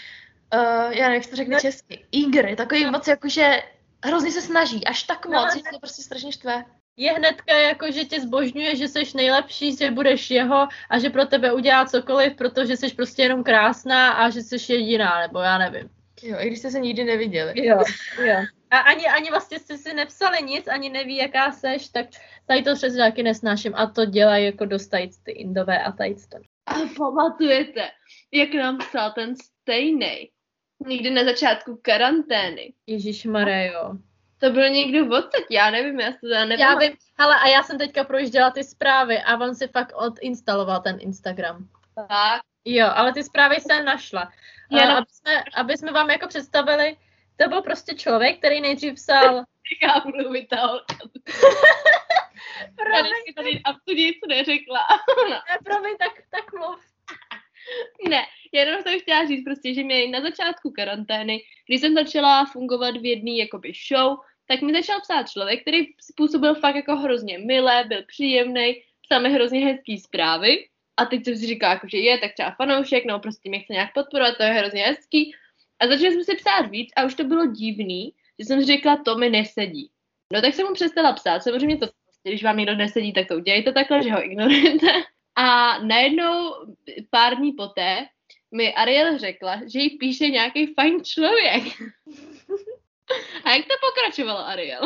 uh, 0.54 0.92
já 0.94 1.08
nevím, 1.10 1.22
jak 1.22 1.30
to 1.30 1.36
řekne 1.36 1.54
No. 1.54 1.60
česky, 1.60 2.06
eager, 2.26 2.46
je 2.46 2.56
takový 2.56 2.86
moc 2.86 3.08
jakože 3.08 3.62
hrozně 4.06 4.32
se 4.32 4.42
snaží, 4.42 4.86
až 4.86 5.04
tak 5.04 5.26
No, 5.26 5.32
moc, 5.42 5.56
že 5.56 5.64
tak- 5.64 5.74
to 5.74 5.80
prostě 5.80 6.02
strašně 6.02 6.32
štve. 6.32 6.64
Je 6.98 7.12
hnedka 7.14 7.56
jako, 7.58 7.92
že 7.92 8.06
tě 8.06 8.22
zbožňuje, 8.22 8.76
že 8.76 8.88
jsi 8.88 9.04
nejlepší, 9.16 9.76
že 9.78 9.92
budeš 9.92 10.32
jeho 10.32 10.68
a 10.90 11.00
že 11.00 11.10
pro 11.10 11.26
tebe 11.26 11.54
udělá 11.54 11.86
cokoliv, 11.86 12.34
protože 12.36 12.78
jsi 12.78 12.90
prostě 12.94 13.22
jenom 13.22 13.44
krásná 13.44 14.10
a 14.12 14.30
že 14.30 14.42
jsi 14.42 14.74
jediná, 14.74 15.20
nebo 15.20 15.40
já 15.40 15.58
nevím. 15.58 15.90
Jo, 16.24 16.38
i 16.40 16.48
když 16.48 16.60
jste 16.60 16.72
se 16.72 16.80
nikdy 16.80 17.04
neviděli. 17.04 17.66
Jo, 17.66 17.84
jo. 18.26 18.36
A 18.72 18.78
ani, 18.78 19.06
ani 19.08 19.30
vlastně 19.30 19.60
jste 19.60 19.78
si 19.78 19.94
nepsali 19.94 20.42
nic, 20.44 20.68
ani 20.68 20.90
neví, 20.90 21.16
jaká 21.18 21.52
seš, 21.52 21.90
tak 21.90 22.06
tady 22.46 22.64
to 22.64 22.76
přesně 22.76 22.98
taky 23.04 23.24
nesnáším 23.24 23.74
a 23.76 23.88
to 23.88 24.06
dělají 24.06 24.46
jako 24.46 24.66
dostajíc 24.66 25.18
ty 25.24 25.32
indové 25.32 25.84
a 25.84 25.92
tady 25.92 26.16
to. 26.16 26.38
A 26.66 26.74
pamatujete, 26.98 27.90
jak 28.34 28.54
nám 28.54 28.78
psal 28.78 29.12
ten 29.12 29.36
stejnej? 29.36 30.30
Někdy 30.88 31.10
na 31.10 31.24
začátku 31.24 31.80
karantény. 31.82 32.74
Ježíš 32.88 33.26
jo. 33.66 33.92
To 34.38 34.50
byl 34.50 34.70
někdo 34.70 35.18
odsaď, 35.18 35.44
já 35.50 35.70
nevím, 35.70 36.00
já 36.00 36.12
si 36.12 36.20
to 36.20 36.28
Já 36.28 36.46
nepamatuju. 36.46 36.90
vím, 36.90 36.98
ale 37.18 37.36
a 37.36 37.48
já 37.48 37.64
jsem 37.64 37.78
teďka 37.78 38.04
projížděla 38.04 38.52
ty 38.52 38.64
zprávy 38.64 39.18
a 39.20 39.38
on 39.38 39.56
si 39.56 39.68
fakt 39.68 39.92
odinstaloval 39.96 40.82
ten 40.82 40.98
Instagram. 41.02 41.68
Tak, 41.96 42.42
Jo, 42.66 42.88
ale 42.96 43.14
ty 43.14 43.24
zprávy 43.24 43.56
jsem 43.56 43.86
našla. 43.86 44.32
Jenom- 44.72 44.96
A 44.96 44.98
aby, 44.98 45.08
jsme, 45.12 45.44
aby 45.56 45.78
jsme 45.78 45.92
vám 45.92 46.10
jako 46.10 46.28
představili, 46.28 46.98
to 47.38 47.50
byl 47.50 47.62
prostě 47.62 47.96
člověk, 47.96 48.38
který 48.38 48.62
nejdřív 48.62 48.94
psal 48.94 49.44
já 49.84 50.00
ta 50.48 50.56
holka. 50.68 50.96
Já 52.94 53.04
tady 53.36 53.62
absolutně 53.66 54.04
nic 54.06 54.18
neřekla. 54.28 54.88
Ne, 55.30 55.58
promiň, 55.64 55.98
tak, 56.00 56.12
tak 56.30 56.54
mluv. 56.54 56.89
Ne, 58.10 58.26
jenom 58.52 58.82
jsem 58.82 59.00
chtěla 59.00 59.26
říct 59.26 59.44
prostě, 59.44 59.74
že 59.74 59.84
mě 59.84 60.08
na 60.08 60.22
začátku 60.22 60.72
karantény, 60.72 61.42
když 61.68 61.82
jsem 61.82 61.94
začala 61.94 62.46
fungovat 62.46 62.98
v 62.98 63.06
jedné 63.06 63.32
jakoby 63.32 63.74
show, 63.88 64.18
tak 64.48 64.62
mi 64.62 64.74
začal 64.74 65.02
psát 65.02 65.30
člověk, 65.30 65.62
který 65.62 65.88
způsobil 66.02 66.56
fakt 66.56 66.76
jako 66.76 66.96
hrozně 66.96 67.38
milé, 67.38 67.84
byl 67.88 68.04
příjemný, 68.08 68.82
psal 69.02 69.22
mi 69.22 69.30
hrozně 69.34 69.66
hezký 69.66 69.98
zprávy 69.98 70.68
a 70.98 71.06
teď 71.06 71.24
jsem 71.24 71.36
si 71.36 71.46
říkala, 71.46 71.74
jako, 71.74 71.88
že 71.90 71.98
je 71.98 72.18
tak 72.18 72.34
třeba 72.34 72.52
fanoušek, 72.52 73.06
no 73.06 73.20
prostě 73.20 73.50
mě 73.50 73.60
chce 73.60 73.74
nějak 73.74 73.94
podporovat, 73.94 74.38
to 74.38 74.44
je 74.44 74.50
hrozně 74.50 74.84
hezký. 74.84 75.36
A 75.80 75.88
začali 75.88 76.14
jsme 76.14 76.24
si 76.24 76.36
psát 76.36 76.62
víc 76.62 76.92
a 76.96 77.06
už 77.06 77.16
to 77.16 77.24
bylo 77.24 77.46
divný, 77.46 78.14
že 78.40 78.46
jsem 78.46 78.60
si 78.60 78.66
řekla, 78.66 78.98
to 79.06 79.16
mi 79.16 79.30
nesedí. 79.30 79.90
No 80.34 80.42
tak 80.42 80.54
jsem 80.54 80.68
mu 80.68 80.74
přestala 80.74 81.14
psát, 81.14 81.44
samozřejmě 81.44 81.78
to 81.78 81.88
když 82.24 82.44
vám 82.44 82.58
někdo 82.58 82.76
nesedí, 82.76 83.14
tak 83.14 83.28
to 83.28 83.36
udělejte 83.36 83.72
takhle, 83.72 84.04
že 84.04 84.12
ho 84.12 84.26
ignorujete. 84.26 84.88
A 85.40 85.78
najednou 85.80 86.56
pár 87.10 87.36
dní 87.36 87.52
poté 87.52 88.08
mi 88.52 88.74
Ariel 88.74 89.18
řekla, 89.18 89.62
že 89.68 89.80
jí 89.80 89.98
píše 89.98 90.28
nějaký 90.28 90.74
fajn 90.74 91.04
člověk. 91.04 91.64
A 93.44 93.52
jak 93.52 93.66
to 93.66 93.74
pokračovalo, 93.82 94.40
Ariel? 94.40 94.82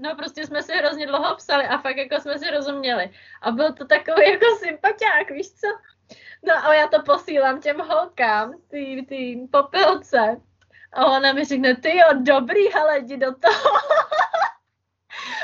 No 0.00 0.16
prostě 0.16 0.46
jsme 0.46 0.62
si 0.62 0.72
hrozně 0.72 1.06
dlouho 1.06 1.36
psali 1.36 1.64
a 1.64 1.78
fakt 1.78 1.96
jako 1.96 2.20
jsme 2.20 2.38
si 2.38 2.50
rozuměli. 2.50 3.10
A 3.42 3.50
byl 3.50 3.72
to 3.72 3.86
takový 3.86 4.30
jako 4.30 4.56
sympatiák, 4.58 5.30
víš 5.30 5.52
co? 5.52 5.66
No 6.42 6.54
a 6.66 6.74
já 6.74 6.88
to 6.88 7.02
posílám 7.02 7.60
těm 7.60 7.80
holkám, 7.80 8.54
ty, 8.70 9.06
ty 9.08 9.48
popelce. 9.52 10.40
A 10.92 11.06
ona 11.06 11.32
mi 11.32 11.44
řekne, 11.44 11.76
ty 11.76 11.96
jo, 11.96 12.06
dobrý, 12.14 12.68
hele, 12.74 12.98
jdi 12.98 13.16
do 13.16 13.34
toho. 13.34 13.76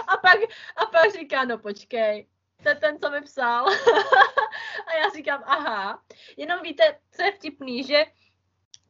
a, 0.08 0.16
pak, 0.16 0.38
a 0.76 0.86
pak 0.86 1.12
říká, 1.12 1.44
no 1.44 1.58
počkej, 1.58 2.26
to 2.62 2.68
je 2.68 2.74
ten, 2.74 2.98
co 2.98 3.10
mi 3.10 3.20
psal. 3.20 3.66
a 4.86 4.96
já 5.02 5.10
říkám, 5.16 5.42
aha. 5.46 6.02
Jenom 6.36 6.62
víte, 6.62 6.98
co 7.10 7.22
je 7.22 7.32
vtipný, 7.32 7.84
že 7.84 8.04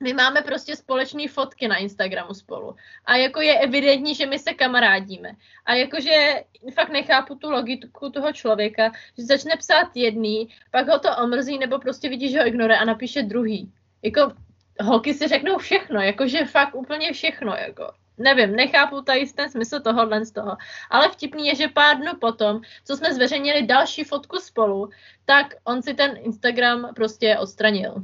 my 0.01 0.13
máme 0.13 0.43
prostě 0.43 0.77
společné 0.77 1.29
fotky 1.29 1.69
na 1.69 1.77
Instagramu 1.77 2.35
spolu. 2.35 2.77
A 3.05 3.17
jako 3.17 3.41
je 3.41 3.59
evidentní, 3.59 4.15
že 4.15 4.27
my 4.27 4.39
se 4.39 4.55
kamarádíme. 4.55 5.33
A 5.65 5.75
jakože 5.75 6.45
fakt 6.75 6.89
nechápu 6.89 7.35
tu 7.35 7.51
logiku 7.51 8.11
toho 8.11 8.33
člověka, 8.33 8.93
že 9.19 9.25
začne 9.25 9.57
psát 9.57 9.89
jedný, 9.95 10.49
pak 10.71 10.89
ho 10.89 10.99
to 10.99 11.17
omrzí, 11.17 11.59
nebo 11.59 11.79
prostě 11.79 12.09
vidí, 12.09 12.33
že 12.33 12.41
ho 12.41 12.47
ignoruje 12.47 12.79
a 12.79 12.85
napíše 12.85 13.23
druhý. 13.23 13.73
Jako 14.03 14.33
holky 14.81 15.15
si 15.15 15.29
řeknou 15.29 15.59
všechno, 15.59 16.01
jakože 16.01 16.45
fakt 16.45 16.75
úplně 16.75 17.13
všechno, 17.13 17.57
jako. 17.57 17.93
Nevím, 18.19 18.57
nechápu 18.57 19.03
tady 19.03 19.27
ten 19.27 19.51
smysl 19.51 19.81
tohohle 19.81 20.25
z 20.25 20.33
toho. 20.33 20.57
Ale 20.91 21.09
vtipný 21.09 21.47
je, 21.47 21.55
že 21.55 21.69
pár 21.69 21.97
dnů 21.97 22.13
potom, 22.21 22.61
co 22.85 22.97
jsme 22.97 23.15
zveřejnili 23.15 23.67
další 23.67 24.05
fotku 24.05 24.37
spolu, 24.37 24.91
tak 25.25 25.55
on 25.65 25.83
si 25.83 25.95
ten 25.95 26.19
Instagram 26.23 26.89
prostě 26.95 27.39
odstranil. 27.39 27.95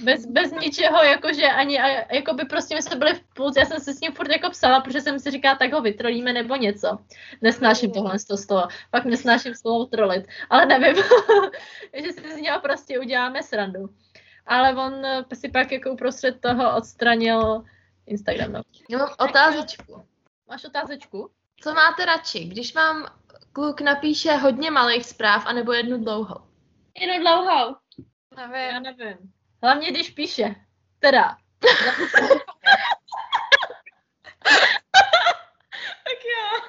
Bez, 0.00 0.26
bez 0.26 0.52
ničeho, 0.52 1.02
jakože 1.02 1.46
ani, 1.46 1.78
jako 2.12 2.34
by 2.34 2.44
prostě 2.44 2.74
my 2.74 2.82
jsme 2.82 2.96
byli 2.96 3.14
v 3.14 3.34
půlce, 3.34 3.60
já 3.60 3.66
jsem 3.66 3.80
se 3.80 3.92
s 3.92 4.00
ním 4.00 4.12
furt 4.12 4.30
jako 4.30 4.50
psala, 4.50 4.80
protože 4.80 5.00
jsem 5.00 5.18
si 5.18 5.30
říkala, 5.30 5.54
tak 5.54 5.72
ho 5.72 5.82
vytrolíme 5.82 6.32
nebo 6.32 6.56
něco. 6.56 6.98
Nesnáším 7.42 7.92
tohle 7.92 8.18
z 8.18 8.46
toho. 8.46 8.68
Fakt 8.90 9.04
nesnáším 9.04 9.54
slovo 9.54 9.86
trolit, 9.86 10.26
ale 10.50 10.66
nevím, 10.66 10.96
že 12.04 12.12
si 12.12 12.34
z 12.34 12.36
něho 12.36 12.60
prostě 12.60 12.98
uděláme 12.98 13.42
srandu. 13.42 13.88
Ale 14.46 14.74
on 14.74 15.02
si 15.34 15.48
pak 15.48 15.72
jako 15.72 15.90
uprostřed 15.90 16.40
toho 16.40 16.76
odstranil 16.76 17.64
Instagram. 18.06 18.52
No. 18.52 18.62
Já 18.90 18.98
mám 18.98 19.14
otázečku. 19.18 20.06
Máš 20.48 20.64
otázečku? 20.64 21.30
Co 21.60 21.74
máte 21.74 22.04
radši, 22.04 22.44
když 22.44 22.74
vám 22.74 23.06
kluk 23.52 23.80
napíše 23.80 24.32
hodně 24.32 24.70
malých 24.70 25.06
zpráv, 25.06 25.46
anebo 25.46 25.72
jednu 25.72 26.04
dlouhou? 26.04 26.40
Jenom 27.00 27.20
dlouhou. 27.20 27.76
Já 28.36 28.46
Nevím. 28.48 28.82
nevím. 28.82 29.32
Hlavně 29.62 29.90
když 29.90 30.10
píše. 30.10 30.54
Teda. 30.98 31.36
Tak 36.04 36.18
jo. 36.24 36.60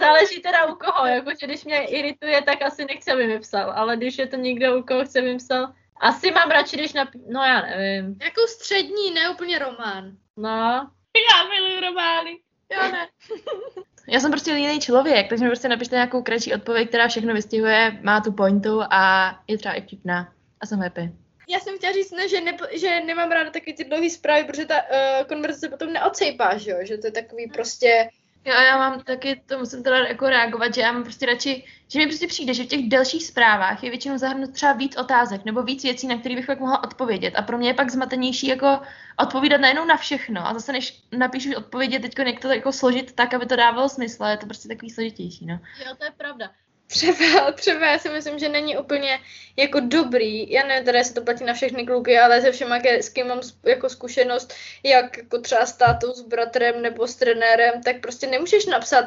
Záleží 0.00 0.42
teda 0.42 0.66
u 0.66 0.74
koho, 0.74 1.06
jakože 1.06 1.46
když 1.46 1.64
mě 1.64 1.84
irituje, 1.84 2.42
tak 2.42 2.62
asi 2.62 2.84
nechci, 2.84 3.12
aby 3.12 3.26
mi 3.26 3.38
psal, 3.40 3.70
ale 3.70 3.96
když 3.96 4.18
je 4.18 4.26
to 4.26 4.36
někdo, 4.36 4.78
u 4.78 4.82
koho 4.82 5.04
chce, 5.04 5.18
aby 5.18 5.32
mi 5.32 5.38
psal, 5.38 5.74
asi 6.00 6.30
mám 6.30 6.50
radši, 6.50 6.76
když 6.76 6.92
nap... 6.92 7.08
No 7.28 7.42
já 7.42 7.60
nevím. 7.60 8.16
Jako 8.22 8.46
střední, 8.46 9.10
ne 9.10 9.30
úplně 9.30 9.58
román. 9.58 10.12
No, 10.36 10.90
Já 11.14 11.48
miluji 11.48 11.80
romány. 11.80 12.38
Jo, 12.72 12.92
ne. 12.92 13.08
Já 14.08 14.20
jsem 14.20 14.30
prostě 14.30 14.50
jiný 14.50 14.80
člověk, 14.80 15.28
takže 15.28 15.44
mi 15.44 15.50
prostě 15.50 15.68
napište 15.68 15.96
nějakou 15.96 16.22
kratší 16.22 16.54
odpověď, 16.54 16.88
která 16.88 17.08
všechno 17.08 17.34
vystihuje, 17.34 17.98
má 18.02 18.20
tu 18.20 18.32
pointu 18.32 18.82
a 18.90 19.32
je 19.48 19.58
třeba 19.58 19.74
i 19.74 19.82
vtipná. 19.82 20.32
A 20.60 20.66
jsem 20.66 20.80
happy. 20.80 21.12
Já 21.48 21.60
jsem 21.60 21.76
chtěla 21.76 21.92
říct, 21.92 22.10
ne, 22.10 22.28
že, 22.28 22.40
ne, 22.40 22.56
že 22.72 23.00
nemám 23.00 23.30
ráda 23.30 23.50
takový 23.50 23.74
ty 23.74 23.84
dlouhé 23.84 24.10
zprávy, 24.10 24.44
protože 24.44 24.66
ta 24.66 24.74
uh, 24.74 25.26
konverzace 25.26 25.68
potom 25.68 25.92
neocejpá, 25.92 26.56
že 26.56 26.70
jo? 26.70 26.76
Že 26.82 26.98
to 26.98 27.06
je 27.06 27.12
takový 27.12 27.50
prostě... 27.50 28.08
Jo, 28.44 28.54
já 28.54 28.78
mám 28.78 29.00
taky, 29.00 29.42
to 29.46 29.58
musím 29.58 29.82
teda 29.82 29.98
jako 29.98 30.28
reagovat, 30.28 30.74
že 30.74 30.80
já 30.80 30.92
mám 30.92 31.02
prostě 31.02 31.26
radši, 31.26 31.64
že 31.88 31.98
mi 31.98 32.06
prostě 32.06 32.26
přijde, 32.26 32.54
že 32.54 32.64
v 32.64 32.66
těch 32.66 32.88
delších 32.88 33.26
zprávách 33.26 33.84
je 33.84 33.90
většinou 33.90 34.18
zahrnut 34.18 34.52
třeba 34.52 34.72
víc 34.72 34.96
otázek 34.96 35.44
nebo 35.44 35.62
víc 35.62 35.82
věcí, 35.82 36.06
na 36.06 36.18
které 36.18 36.34
bych 36.34 36.46
pak 36.46 36.60
mohla 36.60 36.84
odpovědět. 36.84 37.34
A 37.36 37.42
pro 37.42 37.58
mě 37.58 37.68
je 37.68 37.74
pak 37.74 37.90
zmatenější 37.90 38.46
jako 38.46 38.80
odpovídat 39.18 39.60
najednou 39.60 39.84
na 39.84 39.96
všechno. 39.96 40.46
A 40.46 40.54
zase 40.54 40.72
než 40.72 41.02
napíšu 41.12 41.56
odpovědět 41.56 42.02
teď 42.02 42.18
jak 42.18 42.40
to 42.40 42.48
jako 42.48 42.72
složit 42.72 43.12
tak, 43.12 43.34
aby 43.34 43.46
to 43.46 43.56
dávalo 43.56 43.88
smysl, 43.88 44.24
je 44.24 44.36
to 44.36 44.46
prostě 44.46 44.68
takový 44.68 44.90
složitější, 44.90 45.46
no. 45.46 45.54
jo, 45.86 45.94
to 45.98 46.04
je 46.04 46.10
pravda. 46.10 46.50
Třeba, 46.90 47.52
třeba 47.52 47.86
já 47.86 47.98
si 47.98 48.08
myslím, 48.08 48.38
že 48.38 48.48
není 48.48 48.78
úplně 48.78 49.20
jako 49.56 49.80
dobrý, 49.80 50.50
já 50.50 50.66
nevím, 50.66 50.84
teda 50.84 50.98
jestli 50.98 51.14
to 51.14 51.22
platí 51.22 51.44
na 51.44 51.54
všechny 51.54 51.86
kluky, 51.86 52.18
ale 52.18 52.40
ze 52.40 52.52
všema, 52.52 52.78
s 52.84 53.08
kým 53.08 53.26
mám 53.26 53.40
jako 53.66 53.88
zkušenost, 53.88 54.54
jak 54.82 55.16
jako 55.16 55.38
třeba 55.38 55.66
s 55.66 55.72
tátou, 55.72 56.12
s 56.12 56.20
bratrem 56.20 56.82
nebo 56.82 57.06
s 57.06 57.14
trenérem, 57.14 57.82
tak 57.82 58.00
prostě 58.00 58.26
nemůžeš 58.26 58.66
napsat 58.66 59.04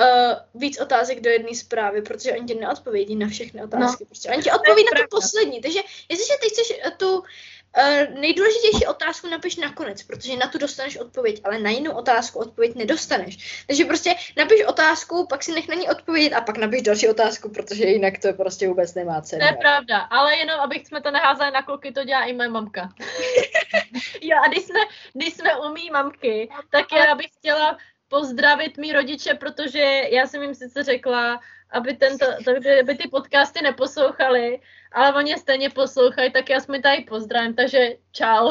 uh, 0.00 0.60
víc 0.60 0.80
otázek 0.80 1.20
do 1.20 1.30
jedné 1.30 1.54
zprávy, 1.54 2.02
protože 2.02 2.32
oni 2.32 2.46
ti 2.46 2.54
neodpovědí 2.54 3.16
na 3.16 3.28
všechny 3.28 3.62
otázky. 3.62 4.04
No. 4.04 4.06
Prostě 4.06 4.28
oni 4.28 4.42
ti 4.42 4.50
odpoví 4.50 4.84
na 4.84 4.90
tu 4.90 4.90
pravda. 4.90 5.06
poslední. 5.10 5.60
Takže 5.60 5.80
jestliže 6.08 6.32
ty 6.40 6.48
chceš 6.48 6.72
eh, 6.84 6.90
tu 6.90 7.22
uh, 7.76 8.20
nejdůležitější 8.20 8.86
otázku 8.86 9.28
napiš 9.28 9.56
nakonec, 9.56 10.02
protože 10.02 10.36
na 10.36 10.46
tu 10.46 10.58
dostaneš 10.58 10.96
odpověď, 10.96 11.40
ale 11.44 11.58
na 11.58 11.70
jinou 11.70 11.92
otázku 11.92 12.38
odpověď 12.38 12.74
nedostaneš. 12.74 13.64
Takže 13.66 13.84
prostě 13.84 14.14
napiš 14.36 14.64
otázku, 14.64 15.26
pak 15.26 15.42
si 15.42 15.52
nech 15.52 15.68
na 15.68 15.74
ní 15.74 15.88
odpovědět 15.88 16.34
a 16.34 16.40
pak 16.40 16.56
napiš 16.56 16.82
další 16.82 17.08
otázku, 17.08 17.48
protože 17.48 17.84
jinak 17.84 18.18
to 18.18 18.32
prostě 18.32 18.68
vůbec 18.68 18.94
nemá 18.94 19.20
cenu. 19.20 19.40
To 19.40 19.46
je 19.46 19.56
pravda, 19.60 19.98
ale 19.98 20.36
jenom 20.36 20.60
abych 20.60 20.86
jsme 20.86 21.00
to 21.00 21.10
neházeli 21.10 21.50
na 21.50 21.62
kluky, 21.62 21.92
to 21.92 22.04
dělá 22.04 22.24
i 22.24 22.32
moje 22.32 22.48
mamka. 22.48 22.88
jo, 24.22 24.36
a 24.44 24.48
když 24.48 24.64
jsme, 24.64 24.80
když 25.12 25.34
jsme 25.34 25.56
u 25.56 25.72
mý 25.72 25.90
mamky, 25.90 26.48
tak 26.70 26.86
já 26.92 27.14
bych 27.14 27.30
chtěla 27.38 27.78
pozdravit 28.08 28.76
mý 28.76 28.92
rodiče, 28.92 29.34
protože 29.34 30.02
já 30.10 30.26
jsem 30.26 30.42
jim 30.42 30.54
sice 30.54 30.82
řekla, 30.82 31.40
aby, 31.70 31.94
tento, 31.94 32.26
aby 32.80 32.94
ty 32.94 33.08
podcasty 33.08 33.62
neposlouchali, 33.62 34.60
ale 34.92 35.14
oni 35.14 35.36
stejně 35.36 35.70
poslouchají, 35.70 36.32
tak 36.32 36.50
já 36.50 36.60
jsme 36.60 36.82
tady 36.82 37.00
pozdravím, 37.00 37.54
takže 37.54 37.96
čau. 38.12 38.50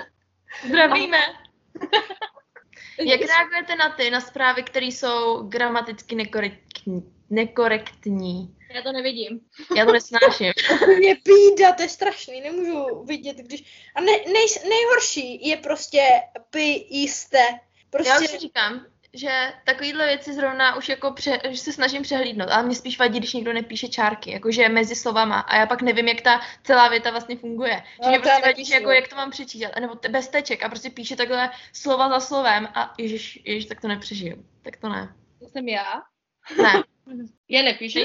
Zdravíme. 0.66 1.18
Jak 2.98 3.20
reagujete 3.20 3.76
na 3.76 3.90
ty, 3.90 4.10
na 4.10 4.20
zprávy, 4.20 4.62
které 4.62 4.86
jsou 4.86 5.42
gramaticky 5.42 6.14
nekorektní? 6.14 7.14
nekorektní? 7.30 8.56
Já 8.74 8.82
to 8.82 8.92
nevidím. 8.92 9.40
Já 9.76 9.84
to 9.84 9.92
nesnáším. 9.92 10.52
Mě 10.98 11.16
bída, 11.24 11.72
to 11.72 11.82
je 11.82 11.88
strašný, 11.88 12.40
nemůžu 12.40 13.04
vidět, 13.04 13.36
když... 13.36 13.90
A 13.94 14.00
ne, 14.00 14.12
nej, 14.12 14.46
nejhorší 14.68 15.48
je 15.48 15.56
prostě 15.56 16.02
py 16.50 16.86
jisté. 16.90 17.60
Prostě... 17.90 18.08
Já 18.08 18.20
už 18.20 18.26
si 18.26 18.38
říkám, 18.38 18.86
že 19.14 19.52
takovýhle 19.64 20.06
věci 20.06 20.32
zrovna 20.32 20.76
už 20.76 20.88
jako 20.88 21.12
pře, 21.12 21.40
že 21.50 21.58
se 21.58 21.72
snažím 21.72 22.02
přehlídnout, 22.02 22.48
ale 22.50 22.62
mě 22.62 22.74
spíš 22.74 22.98
vadí, 22.98 23.18
když 23.18 23.32
někdo 23.32 23.52
nepíše 23.52 23.88
čárky, 23.88 24.30
jakože 24.30 24.68
mezi 24.68 24.96
slovama 24.96 25.40
a 25.40 25.56
já 25.56 25.66
pak 25.66 25.82
nevím, 25.82 26.08
jak 26.08 26.20
ta 26.20 26.40
celá 26.62 26.88
věta 26.88 27.10
vlastně 27.10 27.36
funguje. 27.36 27.82
No, 28.02 28.04
že 28.04 28.08
mě 28.08 28.18
prostě 28.18 28.42
vadí, 28.42 28.64
že 28.64 28.74
jako 28.74 28.90
jak 28.90 29.08
to 29.08 29.16
mám 29.16 29.30
přečítat, 29.30 29.72
nebo 29.80 29.94
bez 30.10 30.28
teček 30.28 30.62
a 30.62 30.68
prostě 30.68 30.90
píše 30.90 31.16
takhle 31.16 31.50
slova 31.72 32.08
za 32.08 32.20
slovem 32.20 32.68
a 32.74 32.94
ježiš, 32.98 33.42
ježiš, 33.44 33.66
tak 33.66 33.80
to 33.80 33.88
nepřežiju. 33.88 34.44
Tak 34.62 34.76
to 34.76 34.88
ne. 34.88 35.14
To 35.38 35.48
jsem 35.48 35.68
já? 35.68 36.02
Ne. 36.62 36.82
já 37.48 37.62
nepíšu. 37.62 37.98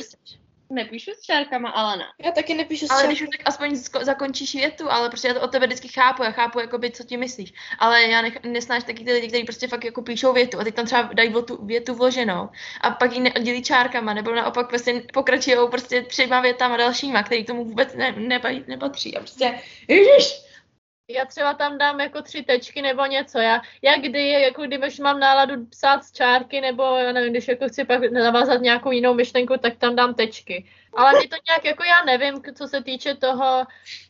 Nepíšu 0.70 1.12
s 1.12 1.22
čárkama, 1.22 1.70
ale 1.70 1.98
ne. 1.98 2.06
Já 2.24 2.32
taky 2.32 2.54
nepíšu 2.54 2.88
s 2.88 2.90
Ale 2.90 3.08
když 3.08 3.22
už 3.22 3.28
tak 3.38 3.42
aspoň 3.46 3.76
zakončíš 4.02 4.56
větu, 4.56 4.92
ale 4.92 5.10
prostě 5.10 5.28
já 5.28 5.34
to 5.34 5.42
od 5.42 5.52
tebe 5.52 5.66
vždycky 5.68 5.88
chápu, 5.88 6.24
já 6.24 6.32
chápu, 6.32 6.60
jakoby, 6.60 6.92
co 6.92 7.04
ti 7.04 7.18
myslíš. 7.18 7.54
Ale 7.80 8.04
já 8.04 8.22
nech- 8.22 8.40
nesnáš 8.44 8.84
taky 8.84 9.04
ty 9.04 9.14
lidi, 9.14 9.28
kteří 9.28 9.44
prostě 9.44 9.68
fakt 9.68 9.86
jako 9.86 10.02
píšou 10.02 10.34
větu 10.34 10.60
a 10.60 10.64
teď 10.64 10.76
tam 10.76 10.86
třeba 10.86 11.10
dají 11.14 11.34
tu 11.48 11.66
větu 11.66 11.94
vloženou 11.96 12.50
a 12.82 12.92
pak 12.92 13.14
ji 13.14 13.20
neoddělí 13.20 13.64
čárkama, 13.64 14.14
nebo 14.14 14.36
naopak 14.36 14.70
prostě 14.70 15.04
pokračují 15.14 15.58
prostě 15.72 16.02
třema 16.02 16.42
větama 16.42 16.78
dalšíma, 16.78 17.24
který 17.24 17.44
k 17.44 17.48
tomu 17.48 17.66
vůbec 17.66 17.94
ne- 17.96 18.16
ne- 18.18 18.64
nepatří. 18.68 19.18
A 19.18 19.20
prostě, 19.20 19.60
ježiš, 19.88 20.49
já 21.10 21.26
třeba 21.26 21.54
tam 21.54 21.78
dám 21.78 22.00
jako 22.00 22.22
tři 22.22 22.44
tečky 22.44 22.82
nebo 22.82 23.06
něco. 23.06 23.40
Já, 23.40 23.62
já 23.82 23.98
kdy, 23.98 24.30
jako 24.30 24.64
když 24.64 25.00
mám 25.00 25.20
náladu 25.20 25.66
psát 25.66 26.04
z 26.04 26.12
čárky, 26.12 26.62
nebo 26.62 26.84
já 26.84 27.12
nevím, 27.12 27.32
když 27.32 27.48
jako 27.48 27.68
chci 27.68 27.86
pak 27.86 28.12
navázat 28.12 28.62
nějakou 28.62 28.92
jinou 28.92 29.14
myšlenku, 29.14 29.54
tak 29.58 29.78
tam 29.78 29.96
dám 29.96 30.14
tečky. 30.14 30.66
Ale 30.94 31.20
mě 31.20 31.28
to 31.28 31.36
nějak, 31.50 31.66
jako 31.66 31.84
já 31.84 32.04
nevím, 32.06 32.42
co 32.56 32.68
se 32.68 32.84
týče 32.84 33.16
toho, 33.16 33.64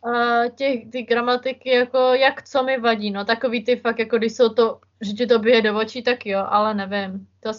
uh, 0.05 0.49
těch, 0.55 0.89
ty 0.91 1.01
gramatiky, 1.01 1.69
jako 1.69 1.97
jak 1.97 2.49
co 2.49 2.63
mi 2.63 2.79
vadí, 2.79 3.11
no 3.11 3.25
takový 3.25 3.63
ty 3.63 3.75
fakt, 3.75 3.99
jako 3.99 4.17
když 4.17 4.33
jsou 4.33 4.49
to, 4.49 4.79
že 5.01 5.13
ti 5.13 5.27
to 5.27 5.39
bije 5.39 5.61
do 5.61 5.77
očí, 5.77 6.03
tak 6.03 6.25
jo, 6.25 6.45
ale 6.49 6.73
nevím. 6.73 7.27
To, 7.39 7.51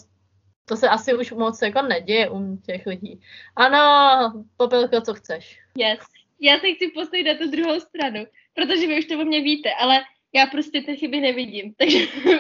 to 0.65 0.77
se 0.77 0.89
asi 0.89 1.15
už 1.15 1.33
moc 1.33 1.63
jako 1.63 1.83
neděje 1.83 2.31
u 2.31 2.57
těch 2.57 2.87
lidí. 2.87 3.21
Ano, 3.57 4.45
Popelko, 4.57 5.01
co 5.01 5.15
chceš? 5.15 5.61
Yes. 5.77 6.01
Já 6.41 6.59
se 6.59 6.73
chci 6.73 6.91
postavit 6.95 7.25
na 7.25 7.35
tu 7.35 7.51
druhou 7.51 7.81
stranu 7.81 8.27
protože 8.61 8.87
vy 8.87 8.99
už 8.99 9.05
to 9.05 9.15
o 9.15 9.25
mě 9.25 9.41
víte, 9.41 9.75
ale 9.75 10.01
já 10.33 10.47
prostě 10.47 10.81
ty 10.83 10.97
chyby 10.97 11.21
nevidím, 11.21 11.75
takže 11.79 11.99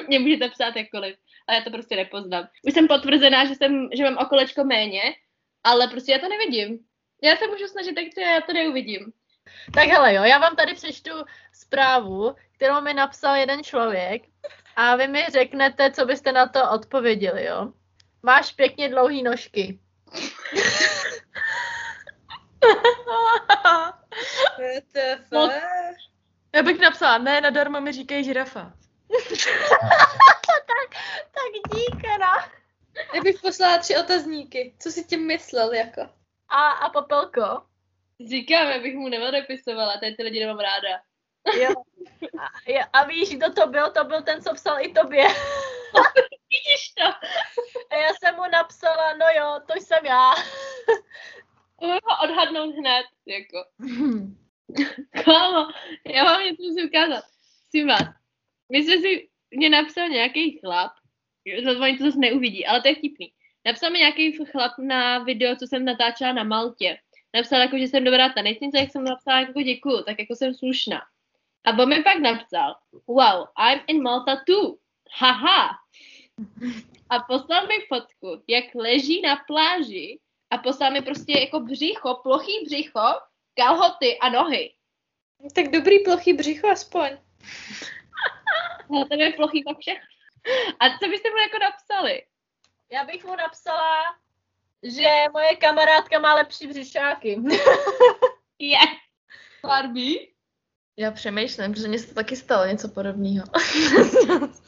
mě 0.08 0.18
můžete 0.18 0.48
psát 0.48 0.76
jakkoliv, 0.76 1.16
ale 1.46 1.58
já 1.58 1.64
to 1.64 1.70
prostě 1.70 1.96
nepoznám. 1.96 2.48
Už 2.66 2.74
jsem 2.74 2.88
potvrzená, 2.88 3.44
že, 3.44 3.54
jsem, 3.54 3.88
že 3.92 4.04
mám 4.04 4.18
okolečko 4.18 4.64
méně, 4.64 5.02
ale 5.64 5.88
prostě 5.88 6.12
já 6.12 6.18
to 6.18 6.28
nevidím. 6.28 6.78
Já 7.22 7.36
se 7.36 7.46
můžu 7.46 7.66
snažit, 7.66 7.94
tak 7.94 8.04
já 8.16 8.40
to 8.40 8.52
neuvidím. 8.52 9.12
Tak 9.74 9.88
hele 9.88 10.14
jo, 10.14 10.22
já 10.22 10.38
vám 10.38 10.56
tady 10.56 10.74
přečtu 10.74 11.10
zprávu, 11.52 12.34
kterou 12.56 12.80
mi 12.80 12.94
napsal 12.94 13.36
jeden 13.36 13.64
člověk 13.64 14.22
a 14.76 14.96
vy 14.96 15.08
mi 15.08 15.26
řeknete, 15.32 15.90
co 15.90 16.06
byste 16.06 16.32
na 16.32 16.48
to 16.48 16.70
odpověděli, 16.70 17.44
jo. 17.44 17.72
Máš 18.22 18.52
pěkně 18.52 18.88
dlouhý 18.88 19.22
nožky. 19.22 19.78
No, 25.32 25.50
já 26.54 26.62
bych 26.62 26.80
napsala, 26.80 27.18
ne, 27.18 27.40
nadarmo 27.40 27.80
mi 27.80 27.92
říkají 27.92 28.24
žirafa. 28.24 28.60
tak, 30.66 31.02
tak 31.30 31.74
díky, 31.74 32.08
no. 32.20 32.60
Já 33.14 33.20
bych 33.22 33.40
poslala 33.40 33.78
tři 33.78 33.96
otazníky. 33.96 34.74
Co 34.78 34.90
si 34.90 35.04
tím 35.04 35.26
myslel, 35.26 35.72
jako? 35.72 36.00
A, 36.48 36.70
a 36.70 36.90
Popelko? 36.90 37.62
Říkám, 38.28 38.66
abych 38.66 38.94
mu 38.94 39.08
neodepisovala, 39.08 39.96
tady 40.00 40.14
ty 40.14 40.22
lidi 40.22 40.40
nemám 40.40 40.58
ráda. 40.58 41.00
Jo. 41.60 41.70
A, 42.38 42.98
a 43.00 43.04
víš, 43.04 43.30
kdo 43.30 43.52
to 43.52 43.66
byl? 43.66 43.90
To 43.90 44.04
byl 44.04 44.22
ten, 44.22 44.42
co 44.42 44.54
psal 44.54 44.80
i 44.80 44.92
tobě. 44.92 45.24
Vidíš 46.50 46.92
to? 46.98 47.04
A 47.90 47.94
já 47.94 48.08
jsem 48.08 48.36
mu 48.36 48.42
napsala, 48.52 49.14
no 49.14 49.26
jo, 49.36 49.60
to 49.66 49.72
jsem 49.80 50.06
já. 50.06 50.34
Můžu 51.80 51.98
ho 52.04 52.24
odhadnout 52.24 52.74
hned, 52.74 53.06
jako. 53.26 53.64
Kámo, 55.24 55.68
já 56.14 56.24
vám 56.24 56.44
něco 56.44 56.62
musím 56.62 56.86
ukázat. 56.86 57.24
Musím 57.66 57.88
vás. 57.88 58.02
Myslím 58.72 59.00
si, 59.00 59.28
mě 59.50 59.70
napsal 59.70 60.08
nějaký 60.08 60.58
chlap, 60.58 60.92
oni 61.80 61.98
to 61.98 62.04
zase 62.04 62.18
neuvidí, 62.18 62.66
ale 62.66 62.82
to 62.82 62.88
je 62.88 62.94
vtipný. 62.94 63.32
Napsal 63.66 63.90
mi 63.90 63.98
nějaký 63.98 64.32
chlap 64.32 64.72
na 64.78 65.18
video, 65.18 65.56
co 65.56 65.66
jsem 65.66 65.84
natáčela 65.84 66.32
na 66.32 66.44
Maltě. 66.44 66.98
Napsal 67.34 67.60
jako, 67.60 67.78
že 67.78 67.84
jsem 67.84 68.04
dobrá 68.04 68.28
tanečnice, 68.28 68.78
jak 68.78 68.90
jsem 68.90 69.04
napsala 69.04 69.40
jako 69.40 69.62
děkuju, 69.62 70.02
tak 70.02 70.18
jako 70.18 70.36
jsem 70.36 70.54
slušná. 70.54 71.00
A 71.64 71.70
on 71.70 71.88
mi 71.88 72.02
pak 72.02 72.18
napsal, 72.18 72.76
wow, 73.06 73.46
I'm 73.72 73.80
in 73.86 74.02
Malta 74.02 74.42
too. 74.46 74.76
Haha. 75.18 75.70
A 77.10 77.18
poslal 77.18 77.66
mi 77.66 77.74
fotku, 77.88 78.42
jak 78.48 78.64
leží 78.74 79.20
na 79.20 79.36
pláži 79.46 80.18
a 80.50 80.58
poslal 80.58 80.92
mi 80.92 81.02
prostě 81.02 81.40
jako 81.40 81.60
břicho, 81.60 82.14
plochý 82.22 82.52
břicho, 82.64 83.08
kalhoty 83.54 84.18
a 84.18 84.28
nohy. 84.28 84.74
Tak 85.54 85.68
dobrý 85.68 86.04
plochý 86.04 86.32
břicho 86.32 86.68
aspoň. 86.68 87.10
No, 88.92 89.04
to 89.04 89.14
je 89.14 89.32
plochý 89.32 89.64
pak 89.64 89.78
všechno. 89.78 90.04
A 90.80 90.98
co 90.98 91.08
byste 91.08 91.30
mu 91.30 91.36
jako 91.36 91.58
napsali? 91.58 92.22
Já 92.92 93.04
bych 93.04 93.24
mu 93.24 93.36
napsala, 93.36 94.02
že 94.82 95.08
moje 95.32 95.56
kamarádka 95.56 96.18
má 96.18 96.34
lepší 96.34 96.66
břišáky. 96.66 97.28
Je. 98.58 98.68
Yes. 98.68 98.88
Barbie? 99.62 100.26
Já 100.96 101.10
přemýšlím, 101.10 101.72
protože 101.72 101.88
mě 101.88 101.98
se 101.98 102.06
to 102.06 102.14
taky 102.14 102.36
stalo 102.36 102.66
něco 102.66 102.88
podobného. 102.88 103.46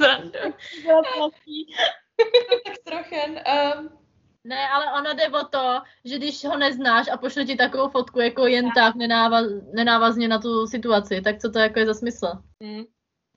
tak 2.65 2.79
trochen. 2.85 3.41
Um, 3.77 4.02
ne, 4.45 4.69
ale 4.69 4.93
ono 4.93 5.15
jde 5.15 5.29
o 5.29 5.45
to, 5.45 5.83
že 6.05 6.17
když 6.19 6.45
ho 6.45 6.57
neznáš 6.59 7.09
a 7.09 7.17
pošle 7.17 7.45
ti 7.45 7.57
takovou 7.57 7.89
fotku 7.89 8.21
jako 8.21 8.47
jen 8.47 8.71
tak 8.75 8.95
nenávaz, 8.95 9.47
nenávazně 9.73 10.29
na 10.29 10.39
tu 10.39 10.67
situaci, 10.67 11.21
tak 11.21 11.39
co 11.39 11.51
to 11.51 11.59
jako 11.59 11.79
je 11.79 11.87
za 11.87 11.95
smysl? 11.95 12.27
Hmm. 12.63 12.85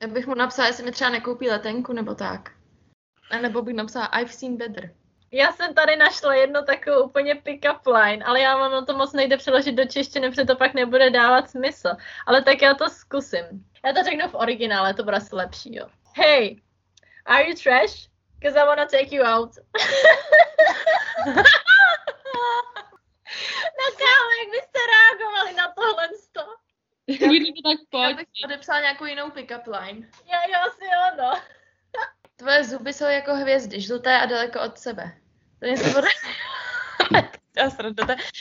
Já 0.02 0.08
bych 0.08 0.26
mu 0.26 0.34
napsala, 0.34 0.68
jestli 0.68 0.84
mi 0.84 0.92
třeba 0.92 1.10
nekoupí 1.10 1.48
letenku 1.48 1.92
nebo 1.92 2.14
tak. 2.14 2.50
A 3.30 3.38
nebo 3.38 3.62
bych 3.62 3.74
napsala 3.74 4.06
I've 4.06 4.32
seen 4.32 4.56
better. 4.56 4.94
Já 5.32 5.52
jsem 5.52 5.74
tady 5.74 5.96
našla 5.96 6.34
jednu 6.34 6.60
takovou 6.66 7.02
úplně 7.02 7.34
pick-up 7.34 7.86
line, 7.86 8.24
ale 8.24 8.40
já 8.40 8.58
mám 8.58 8.72
na 8.72 8.84
to 8.84 8.96
moc 8.96 9.12
nejde 9.12 9.36
přeložit 9.36 9.74
do 9.74 9.84
češtiny, 9.84 10.30
protože 10.30 10.44
to 10.44 10.56
pak 10.56 10.74
nebude 10.74 11.10
dávat 11.10 11.50
smysl. 11.50 11.88
Ale 12.26 12.42
tak 12.42 12.62
já 12.62 12.74
to 12.74 12.88
zkusím. 12.88 13.44
Já 13.84 13.92
to 13.92 14.02
řeknu 14.02 14.28
v 14.28 14.34
originále, 14.34 14.94
to 14.94 15.04
bude 15.04 15.16
asi 15.16 15.34
lepší, 15.34 15.76
jo. 15.76 15.86
Hey, 16.14 16.56
are 17.26 17.48
you 17.48 17.54
trash? 17.62 18.08
Because 18.38 18.56
I 18.60 18.66
wanna 18.66 18.86
take 18.86 19.16
you 19.16 19.22
out. 19.24 19.50
no 23.78 23.84
kámo, 23.98 24.30
jak 24.40 24.50
byste 24.50 24.78
reagovali 24.92 25.52
na 25.54 25.72
tohle 25.72 26.08
sto? 26.18 26.40
Kdyby 27.06 27.52
to 27.52 27.68
tak 27.68 27.78
Já 27.78 28.06
pojď. 28.06 28.16
bych 28.16 28.26
odepsala 28.44 28.80
nějakou 28.80 29.04
jinou 29.04 29.30
pick-up 29.30 29.66
line. 29.66 30.08
Jo, 30.24 30.38
jo, 30.48 30.58
asi 30.66 30.84
jo, 30.84 31.16
no. 31.18 31.40
Tvoje 32.36 32.64
zuby 32.64 32.92
jsou 32.92 33.04
jako 33.04 33.34
hvězdy, 33.34 33.80
žluté 33.80 34.18
a 34.20 34.26
daleko 34.26 34.60
od 34.60 34.78
sebe. 34.78 35.12
To 35.60 35.66
něco 35.66 35.90
bude... 35.90 36.08
Já. 37.56 37.70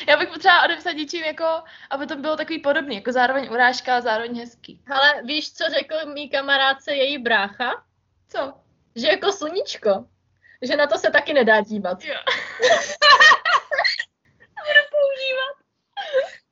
Já 0.08 0.18
bych 0.18 0.30
potřeba 0.30 0.64
odepsat 0.64 0.94
něčím 0.94 1.24
jako, 1.24 1.64
aby 1.90 2.08
to 2.08 2.16
bylo 2.16 2.38
takový 2.38 2.60
podobný, 2.60 2.96
jako 2.96 3.12
zároveň 3.12 3.48
urážka 3.52 3.98
a 3.98 4.02
zároveň 4.02 4.40
hezký. 4.40 4.82
Ale 4.92 5.22
víš, 5.24 5.54
co 5.54 5.64
řekl 5.70 5.96
mý 6.14 6.30
kamarádce 6.30 6.96
její 6.96 7.18
brácha? 7.18 7.84
Co? 8.28 8.54
Že 8.96 9.08
jako 9.08 9.32
sluníčko. 9.32 10.06
Že 10.62 10.76
na 10.76 10.88
to 10.88 10.98
se 10.98 11.12
taky 11.12 11.34
nedá 11.34 11.62
dívat. 11.62 12.04
Jo. 12.04 12.16
používat. 14.96 15.56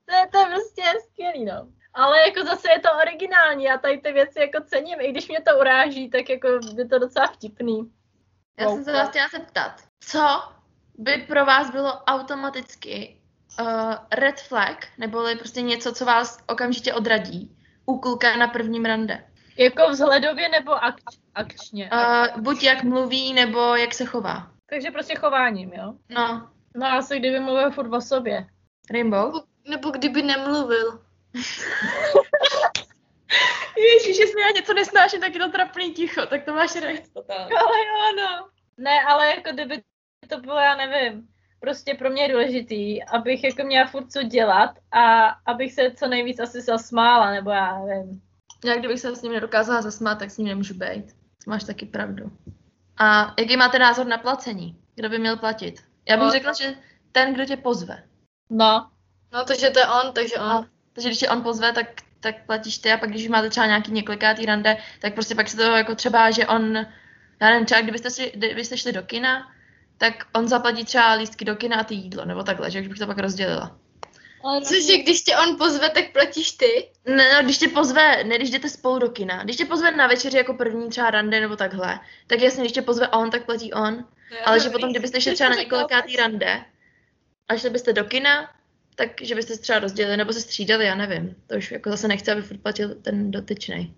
To 0.05 0.15
je, 0.15 0.27
to 0.31 0.37
je 0.37 0.45
prostě 0.45 0.83
skvělý, 1.09 1.45
no. 1.45 1.67
Ale 1.93 2.19
jako 2.19 2.43
zase 2.43 2.71
je 2.71 2.79
to 2.79 2.89
originální, 3.01 3.63
já 3.63 3.77
tady 3.77 3.97
ty 3.97 4.11
věci 4.11 4.39
jako 4.39 4.63
cením, 4.63 5.01
i 5.01 5.11
když 5.11 5.27
mě 5.27 5.41
to 5.41 5.59
uráží, 5.59 6.09
tak 6.09 6.29
jako 6.29 6.47
je 6.77 6.87
to 6.87 6.99
docela 6.99 7.27
vtipný. 7.27 7.91
Já 8.59 8.69
jsem 8.69 8.83
se 8.83 8.93
vás 8.93 9.09
chtěla 9.09 9.27
zeptat, 9.27 9.81
co 9.99 10.41
by 10.97 11.17
pro 11.17 11.45
vás 11.45 11.71
bylo 11.71 12.03
automaticky 12.03 13.21
uh, 13.59 13.93
red 14.11 14.41
flag, 14.41 14.87
neboli 14.97 15.35
prostě 15.35 15.61
něco, 15.61 15.93
co 15.93 16.05
vás 16.05 16.37
okamžitě 16.47 16.93
odradí 16.93 17.57
u 17.85 17.99
kluka 17.99 18.35
na 18.35 18.47
prvním 18.47 18.85
rande? 18.85 19.23
Jako 19.57 19.89
vzhledově 19.89 20.49
nebo 20.49 20.83
akč, 20.83 21.01
akčně? 21.35 21.89
Uh, 21.93 22.41
buď 22.41 22.63
jak 22.63 22.83
mluví, 22.83 23.33
nebo 23.33 23.75
jak 23.75 23.93
se 23.93 24.05
chová. 24.05 24.51
Takže 24.69 24.91
prostě 24.91 25.15
chováním, 25.15 25.73
jo? 25.73 25.93
No, 26.09 26.49
No 26.75 26.87
asi 26.87 27.19
kdyby 27.19 27.39
mluvil 27.39 27.71
furt 27.71 27.93
o 27.93 28.01
sobě. 28.01 28.47
Rainbow? 28.91 29.25
Nebo, 29.25 29.41
nebo 29.69 29.89
kdyby 29.89 30.21
nemluvil. 30.21 30.99
Ježíš, 33.77 34.17
jestli 34.19 34.41
já 34.41 34.47
něco 34.55 34.73
nesnáším, 34.73 35.19
tak 35.21 35.33
je 35.33 35.39
to 35.39 35.51
trapný 35.51 35.93
ticho, 35.93 36.25
tak 36.25 36.45
to 36.45 36.53
máš 36.53 36.75
recht. 36.75 37.11
Ale 37.29 37.77
jo, 37.87 38.15
no. 38.17 38.49
Ne, 38.77 39.03
ale 39.07 39.27
jako 39.27 39.51
kdyby 39.51 39.81
to 40.29 40.37
bylo, 40.37 40.59
já 40.59 40.75
nevím, 40.75 41.27
prostě 41.59 41.93
pro 41.93 42.09
mě 42.09 42.23
je 42.23 42.29
důležitý, 42.31 43.03
abych 43.03 43.43
jako 43.43 43.63
měla 43.63 43.87
furt 43.87 44.11
co 44.11 44.23
dělat 44.23 44.69
a 44.91 45.27
abych 45.45 45.73
se 45.73 45.91
co 45.91 46.07
nejvíc 46.07 46.39
asi 46.39 46.61
zasmála, 46.61 47.31
nebo 47.31 47.49
já 47.51 47.79
nevím. 47.79 48.21
Já 48.65 48.75
kdybych 48.75 48.99
se 48.99 49.15
s 49.15 49.21
ním 49.21 49.31
nedokázala 49.33 49.81
zasmát, 49.81 50.19
tak 50.19 50.31
s 50.31 50.37
ním 50.37 50.47
nemůžu 50.47 50.73
být. 50.73 51.05
To 51.43 51.49
máš 51.51 51.63
taky 51.63 51.85
pravdu. 51.85 52.31
A 52.97 53.33
jaký 53.39 53.57
máte 53.57 53.79
názor 53.79 54.05
na 54.07 54.17
placení? 54.17 54.77
Kdo 54.95 55.09
by 55.09 55.19
měl 55.19 55.37
platit? 55.37 55.83
Já 56.09 56.17
bych 56.17 56.25
No. 56.25 56.31
řekla, 56.31 56.53
že 56.53 56.75
ten, 57.11 57.33
kdo 57.33 57.45
tě 57.45 57.57
pozve. 57.57 58.03
No, 58.49 58.89
No, 59.33 59.45
takže 59.45 59.69
to 59.69 59.79
je 59.79 59.85
on, 59.87 60.13
takže 60.13 60.35
on. 60.35 60.67
Takže 60.93 61.09
když 61.09 61.19
tě 61.19 61.29
on 61.29 61.41
pozve, 61.41 61.71
tak, 61.73 61.87
tak 62.19 62.45
platíš 62.45 62.77
ty 62.77 62.91
a 62.91 62.97
pak 62.97 63.09
když 63.09 63.27
máte 63.27 63.49
třeba 63.49 63.65
nějaký 63.65 63.91
několikátý 63.91 64.45
rande, 64.45 64.77
tak 65.01 65.13
prostě 65.13 65.35
pak 65.35 65.49
se 65.49 65.57
to 65.57 65.63
jako 65.63 65.95
třeba, 65.95 66.31
že 66.31 66.47
on, 66.47 66.75
já 67.41 67.49
nevím, 67.49 67.65
třeba 67.65 67.81
kdybyste, 67.81 68.09
si, 68.09 68.31
kdybyste 68.35 68.77
šli 68.77 68.91
do 68.93 69.01
kina, 69.03 69.51
tak 69.97 70.13
on 70.33 70.47
zaplatí 70.47 70.85
třeba 70.85 71.13
lístky 71.13 71.45
do 71.45 71.55
kina 71.55 71.77
a 71.79 71.83
ty 71.83 71.95
jídlo, 71.95 72.25
nebo 72.25 72.43
takhle, 72.43 72.71
že 72.71 72.81
už 72.81 72.87
bych 72.87 72.99
to 72.99 73.07
pak 73.07 73.17
rozdělila. 73.17 73.77
Cože, 74.63 74.97
když 74.97 75.21
tě 75.21 75.37
on 75.37 75.57
pozve, 75.57 75.89
tak 75.89 76.11
platíš 76.11 76.51
ty? 76.51 76.89
Ne, 77.05 77.33
no, 77.33 77.43
když 77.43 77.57
tě 77.57 77.67
pozve, 77.67 78.23
ne, 78.23 78.35
když 78.35 78.49
jdete 78.49 78.69
spolu 78.69 78.99
do 78.99 79.09
kina, 79.09 79.43
když 79.43 79.55
tě 79.55 79.65
pozve 79.65 79.91
na 79.91 80.07
večeři 80.07 80.37
jako 80.37 80.53
první 80.53 80.89
třeba 80.89 81.11
rande 81.11 81.39
nebo 81.39 81.55
takhle, 81.55 81.99
tak 82.27 82.41
jasně, 82.41 82.61
když 82.63 82.71
tě 82.71 82.81
pozve 82.81 83.07
on, 83.07 83.31
tak 83.31 83.45
platí 83.45 83.73
on, 83.73 84.05
ale 84.45 84.59
že 84.59 84.69
potom, 84.69 84.91
kdybyste 84.91 85.21
šli 85.21 85.33
třeba 85.33 85.49
na 85.49 85.55
několikátý 85.55 86.15
rande 86.15 86.65
a 87.47 87.57
šli 87.57 87.69
byste 87.69 87.93
do 87.93 88.03
kina, 88.03 88.49
tak 88.95 89.21
že 89.21 89.35
byste 89.35 89.53
se 89.53 89.61
třeba 89.61 89.79
rozdělili 89.79 90.17
nebo 90.17 90.33
se 90.33 90.41
střídali, 90.41 90.85
já 90.85 90.95
nevím. 90.95 91.35
To 91.47 91.55
už 91.55 91.71
jako 91.71 91.89
zase 91.89 92.07
nechci, 92.07 92.31
aby 92.31 92.41
furt 92.41 92.61
platil 92.61 92.95
ten 93.01 93.31
dotyčný. 93.31 93.95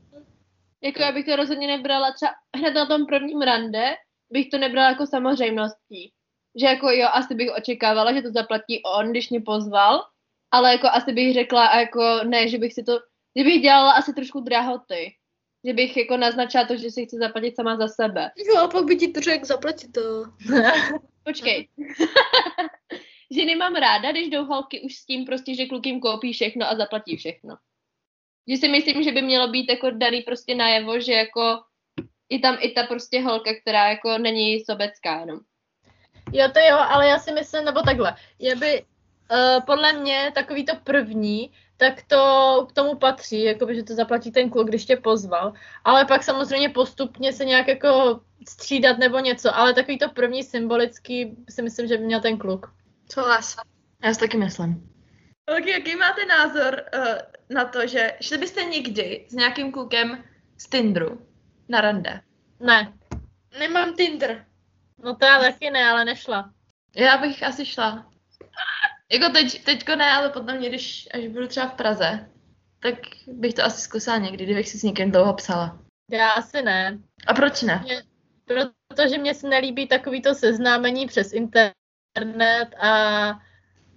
Jako 0.84 1.02
já 1.02 1.12
bych 1.12 1.26
to 1.26 1.36
rozhodně 1.36 1.68
nebrala 1.68 2.12
třeba 2.12 2.32
hned 2.58 2.72
na 2.72 2.86
tom 2.86 3.06
prvním 3.06 3.42
rande, 3.42 3.96
bych 4.30 4.50
to 4.50 4.58
nebrala 4.58 4.90
jako 4.90 5.08
samozřejmostí. 5.08 6.14
Že 6.60 6.66
jako 6.66 6.90
jo, 6.90 7.08
asi 7.12 7.36
bych 7.36 7.50
očekávala, 7.58 8.14
že 8.14 8.22
to 8.22 8.32
zaplatí 8.32 8.82
on, 8.84 9.12
když 9.12 9.30
mě 9.30 9.42
pozval, 9.42 10.02
ale 10.56 10.72
jako 10.72 10.88
asi 10.88 11.14
bych 11.14 11.34
řekla 11.34 11.66
a 11.66 11.80
jako 11.80 12.20
ne, 12.24 12.48
že 12.48 12.58
bych 12.58 12.74
si 12.74 12.84
to, 12.84 13.00
že 13.36 13.44
bych 13.44 13.62
dělala 13.62 13.92
asi 13.92 14.14
trošku 14.14 14.40
drahoty. 14.40 15.16
Že 15.66 15.74
bych 15.74 15.98
jako 15.98 16.18
naznačila 16.18 16.66
to, 16.66 16.78
že 16.78 16.92
si 16.92 17.06
chci 17.06 17.18
zaplatit 17.18 17.56
sama 17.56 17.78
za 17.78 17.88
sebe. 17.88 18.32
Jo, 18.38 18.58
a 18.58 18.68
pak 18.68 18.86
by 18.86 18.96
ti 18.96 19.08
to 19.08 19.22
řekl, 19.22 19.46
zaplatit 19.46 19.92
to. 19.92 20.02
Počkej. 21.24 21.68
Ženy 23.32 23.56
mám 23.56 23.76
ráda, 23.76 24.12
když 24.12 24.30
jdou 24.30 24.46
holky 24.46 24.82
už 24.82 24.96
s 24.96 25.06
tím 25.06 25.26
prostě, 25.26 25.56
že 25.56 25.66
kluk 25.66 25.86
jim 25.86 26.00
koupí 26.00 26.34
všechno 26.34 26.70
a 26.70 26.76
zaplatí 26.76 27.18
všechno. 27.18 27.58
Že 28.48 28.58
si 28.58 28.68
myslím, 28.68 29.04
že 29.04 29.12
by 29.12 29.22
mělo 29.22 29.48
být 29.48 29.70
jako 29.70 29.90
daný 29.90 30.22
prostě 30.22 30.56
najevo, 30.56 31.00
že 31.00 31.14
jako 31.14 31.60
je 32.30 32.40
tam 32.40 32.58
i 32.60 32.72
ta 32.72 32.84
prostě 32.84 33.22
holka, 33.22 33.52
která 33.62 33.90
jako 33.90 34.18
není 34.18 34.60
sobecká 34.60 35.20
jenom. 35.20 35.40
Jo, 36.34 36.48
to 36.54 36.60
jo, 36.60 36.78
ale 36.78 37.08
já 37.08 37.20
si 37.20 37.32
myslím, 37.32 37.66
nebo 37.66 37.82
takhle, 37.82 38.16
je 38.40 38.56
by 38.56 38.86
uh, 39.32 39.66
podle 39.66 39.94
mě 39.94 40.32
takový 40.36 40.66
to 40.66 40.76
první, 40.84 41.52
tak 41.78 42.02
to 42.08 42.66
k 42.70 42.72
tomu 42.72 42.96
patří, 42.96 43.44
jakoby, 43.44 43.76
že 43.76 43.84
to 43.84 43.94
zaplatí 43.96 44.32
ten 44.32 44.50
kluk, 44.50 44.68
když 44.68 44.86
tě 44.86 44.96
pozval. 44.98 45.54
Ale 45.84 46.06
pak 46.06 46.24
samozřejmě 46.24 46.70
postupně 46.70 47.34
se 47.34 47.46
nějak 47.46 47.68
jako 47.68 48.22
střídat 48.50 48.98
nebo 48.98 49.20
něco, 49.20 49.56
ale 49.56 49.74
takový 49.74 49.98
to 49.98 50.10
první 50.10 50.44
symbolický 50.44 51.38
si 51.50 51.62
myslím, 51.62 51.88
že 51.88 51.98
by 51.98 52.04
měl 52.04 52.22
ten 52.22 52.38
kluk. 52.38 52.74
Souhlas. 53.12 53.56
Já 54.04 54.14
si 54.14 54.20
taky 54.20 54.38
myslím. 54.38 54.90
Ok, 55.58 55.66
jaký 55.66 55.96
máte 55.96 56.26
názor 56.26 56.84
uh, 56.98 57.04
na 57.50 57.66
to, 57.66 57.88
že 57.88 58.12
šli 58.22 58.38
byste 58.38 58.64
někdy 58.64 59.26
s 59.30 59.34
nějakým 59.34 59.72
klukem 59.72 60.24
z 60.58 60.70
Tinderu 60.70 61.22
na 61.70 61.82
rande? 61.82 62.22
Ne, 62.60 62.94
Nemám 63.60 63.94
Tinder. 63.94 64.46
no 65.04 65.16
to 65.16 65.26
já 65.26 65.40
taky 65.40 65.70
ne, 65.70 65.90
ale 65.90 66.06
nešla. 66.06 66.54
Já 66.96 67.18
bych 67.18 67.44
asi 67.44 67.66
šla. 67.66 68.06
Jako 69.12 69.30
teď, 69.34 69.64
teďko 69.64 69.96
ne, 69.96 70.12
ale 70.12 70.30
potom, 70.30 70.58
když 70.58 71.08
až 71.14 71.28
budu 71.28 71.48
třeba 71.48 71.68
v 71.68 71.74
Praze, 71.74 72.30
tak 72.80 72.96
bych 73.28 73.54
to 73.54 73.64
asi 73.64 73.82
zkusila 73.82 74.18
někdy, 74.18 74.46
kdybych 74.46 74.70
si 74.70 74.78
s 74.78 74.84
někým 74.84 75.12
dlouho 75.12 75.34
psala. 75.34 75.80
Já 76.12 76.30
asi 76.30 76.62
ne. 76.62 77.00
A 77.28 77.34
proč 77.34 77.62
ne? 77.62 77.86
Protože 78.88 79.18
mě 79.18 79.34
se 79.34 79.50
nelíbí 79.50 79.88
takovýto 79.88 80.36
seznámení 80.36 81.08
přes 81.08 81.34
internet 81.34 82.70
a 82.80 83.40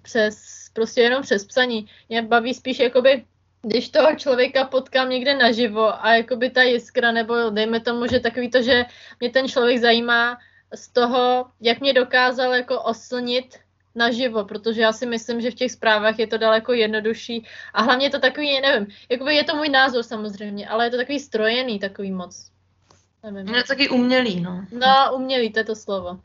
přes, 0.02 0.38
prostě 0.72 1.00
jenom 1.00 1.22
přes 1.22 1.44
psaní. 1.44 1.90
Mě 2.08 2.22
baví 2.22 2.54
spíš 2.54 2.78
jakoby, 2.78 3.24
když 3.62 3.88
toho 3.88 4.16
člověka 4.16 4.64
potkám 4.64 5.10
někde 5.10 5.34
naživo 5.34 6.04
a 6.04 6.14
jakoby 6.14 6.50
ta 6.50 6.62
jiskra, 6.62 7.12
nebo 7.12 7.50
dejme 7.50 7.80
tomu, 7.80 8.06
že 8.06 8.20
takový 8.20 8.50
to, 8.50 8.62
že 8.62 8.84
mě 9.20 9.30
ten 9.30 9.48
člověk 9.48 9.78
zajímá 9.78 10.38
z 10.74 10.88
toho, 10.88 11.46
jak 11.60 11.80
mě 11.80 11.92
dokázal 11.92 12.54
jako 12.54 12.82
oslnit 12.82 13.58
naživo, 13.98 14.44
protože 14.44 14.80
já 14.80 14.92
si 14.92 15.06
myslím, 15.06 15.40
že 15.40 15.50
v 15.50 15.54
těch 15.54 15.72
zprávách 15.72 16.18
je 16.18 16.26
to 16.26 16.38
daleko 16.38 16.72
jednodušší 16.72 17.46
a 17.74 17.82
hlavně 17.82 18.06
je 18.06 18.10
to 18.10 18.20
takový, 18.20 18.60
nevím, 18.60 18.86
jakoby 19.10 19.36
je 19.36 19.44
to 19.44 19.56
můj 19.56 19.68
názor 19.68 20.02
samozřejmě, 20.02 20.68
ale 20.68 20.86
je 20.86 20.90
to 20.90 20.96
takový 20.96 21.20
strojený, 21.20 21.78
takový 21.78 22.12
moc. 22.12 22.50
Nevím. 23.22 23.54
Je 23.54 23.62
to 23.62 23.68
taky 23.68 23.88
umělý, 23.88 24.40
no. 24.40 24.66
No, 24.72 25.16
umělý, 25.16 25.52
to 25.52 25.58
je 25.58 25.64
to 25.64 25.76
slovo. 25.76 26.20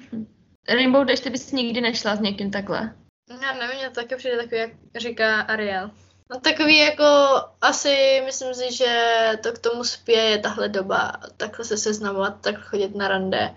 Rainbow 0.68 1.04
Dash, 1.04 1.20
ty 1.20 1.30
bys 1.30 1.52
nikdy 1.52 1.80
nešla 1.80 2.16
s 2.16 2.20
někým 2.20 2.50
takhle. 2.50 2.94
Já 3.42 3.52
nevím, 3.52 3.76
mě 3.76 3.88
to 3.88 3.94
taky 3.94 4.16
přijde 4.16 4.36
takový, 4.36 4.60
jak 4.60 4.70
říká 4.96 5.40
Ariel. 5.40 5.90
No 6.30 6.40
takový 6.40 6.78
jako, 6.78 7.04
asi 7.60 8.22
myslím 8.24 8.54
si, 8.54 8.76
že 8.76 9.32
to 9.42 9.52
k 9.52 9.58
tomu 9.58 9.84
spěje 9.84 10.38
tahle 10.38 10.68
doba, 10.68 11.12
takhle 11.36 11.64
se 11.64 11.76
seznamovat, 11.76 12.40
tak 12.40 12.58
chodit 12.58 12.94
na 12.94 13.08
rande. 13.08 13.54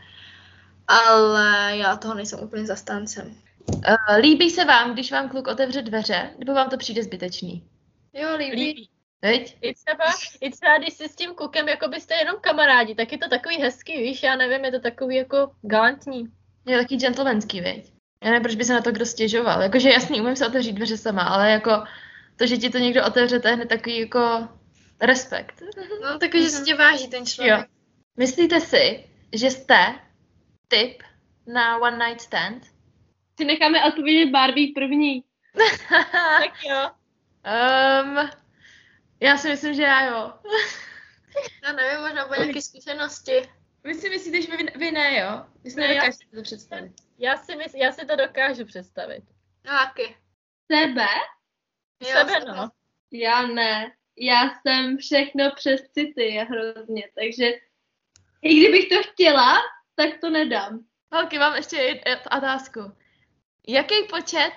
Ale 0.87 1.77
já 1.77 1.95
toho 1.95 2.13
nejsem 2.13 2.39
úplně 2.39 2.65
zastáncem. 2.65 3.35
Uh, 3.67 4.19
líbí 4.19 4.49
se 4.49 4.65
vám, 4.65 4.93
když 4.93 5.11
vám 5.11 5.29
kluk 5.29 5.47
otevře 5.47 5.81
dveře, 5.81 6.29
nebo 6.39 6.53
vám 6.53 6.69
to 6.69 6.77
přijde 6.77 7.03
zbytečný? 7.03 7.67
Jo, 8.13 8.35
líbí. 8.37 8.65
Líbí. 8.65 8.89
Veď? 9.21 9.57
I 9.61 9.73
třeba, 9.73 10.05
I 10.41 10.51
třeba, 10.51 10.77
když 10.77 10.93
si 10.93 11.09
s 11.09 11.15
tím 11.15 11.35
klukem 11.35 11.69
jako 11.69 11.87
byste 11.87 12.15
jenom 12.15 12.35
kamarádi, 12.41 12.95
tak 12.95 13.11
je 13.11 13.17
to 13.17 13.29
takový 13.29 13.57
hezký, 13.57 13.97
víš, 13.97 14.23
já 14.23 14.35
nevím, 14.35 14.65
je 14.65 14.71
to 14.71 14.79
takový 14.79 15.15
jako 15.15 15.51
galantní. 15.61 16.25
Je 16.65 16.77
taky 16.77 16.95
gentlemanský, 16.95 17.61
veď? 17.61 17.93
Já 18.23 18.29
nevím, 18.29 18.43
proč 18.43 18.55
by 18.55 18.65
se 18.65 18.73
na 18.73 18.81
to 18.81 18.91
kdo 18.91 19.05
stěžoval. 19.05 19.61
Jakože 19.61 19.89
jasný, 19.89 20.21
umím 20.21 20.35
se 20.35 20.47
otevřít 20.47 20.73
dveře 20.73 20.97
sama, 20.97 21.21
ale 21.21 21.51
jako 21.51 21.83
to, 22.35 22.47
že 22.47 22.57
ti 22.57 22.69
to 22.69 22.77
někdo 22.77 23.05
otevře, 23.05 23.39
to 23.39 23.47
je 23.47 23.53
hned 23.53 23.69
takový 23.69 23.99
jako 23.99 24.47
respekt. 25.01 25.63
No 26.03 26.19
takový, 26.19 26.43
že 26.43 26.49
si 26.49 26.63
tě 26.63 26.75
váží 26.75 27.07
ten 27.07 27.25
člověk. 27.25 27.59
Jo. 27.59 27.63
Myslíte 28.17 28.61
si, 28.61 29.03
že 29.33 29.51
jste 29.51 29.95
typ 30.67 31.03
na 31.53 31.77
one 31.77 32.07
night 32.07 32.21
stand? 32.21 32.63
Si 33.37 33.45
necháme 33.45 33.85
odpovědět 33.85 34.31
Barbie 34.31 34.73
první. 34.75 35.23
Tak 36.39 36.63
jo. 36.63 36.91
Um, 38.03 38.29
já 39.19 39.37
si 39.37 39.49
myslím, 39.49 39.73
že 39.73 39.81
já 39.83 40.05
jo. 40.05 40.33
Já 41.63 41.71
nevím, 41.71 42.01
možná 42.01 42.25
po 42.27 42.33
nějaké 42.35 42.61
zkušenosti. 42.61 43.49
Vy 43.83 43.93
si 43.95 44.09
myslíte, 44.09 44.41
že 44.41 44.57
vy, 44.57 44.63
vy 44.75 44.91
ne, 44.91 45.17
jo? 45.19 45.45
Vy 45.63 45.71
si 45.71 45.79
Ne, 45.79 45.87
nedokážete 45.87 46.35
to 46.35 46.41
představit. 46.41 46.91
Já 47.17 47.37
si, 47.37 47.55
mysl, 47.55 47.77
já 47.77 47.91
si 47.91 48.05
to 48.05 48.15
dokážu 48.15 48.65
představit. 48.65 49.23
No, 49.65 49.71
taky. 49.71 50.15
Sebe? 50.71 51.07
Jo, 52.01 52.07
Sebe, 52.17 52.31
sebe. 52.31 52.45
no. 52.45 52.71
Já 53.11 53.47
ne. 53.47 53.91
Já 54.17 54.49
jsem 54.61 54.97
všechno 54.97 55.51
přes 55.55 55.81
city 55.81 56.23
je 56.23 56.43
hrozně, 56.43 57.09
takže 57.19 57.45
i 58.41 58.55
kdybych 58.59 58.89
to 58.89 59.03
chtěla, 59.03 59.55
tak 59.95 60.09
to 60.21 60.29
nedám. 60.29 60.79
Holky, 61.11 61.39
mám 61.39 61.55
ještě 61.55 61.75
jednu 61.77 62.01
otázku. 62.37 62.79
Jaký 63.67 63.95
počet 64.09 64.51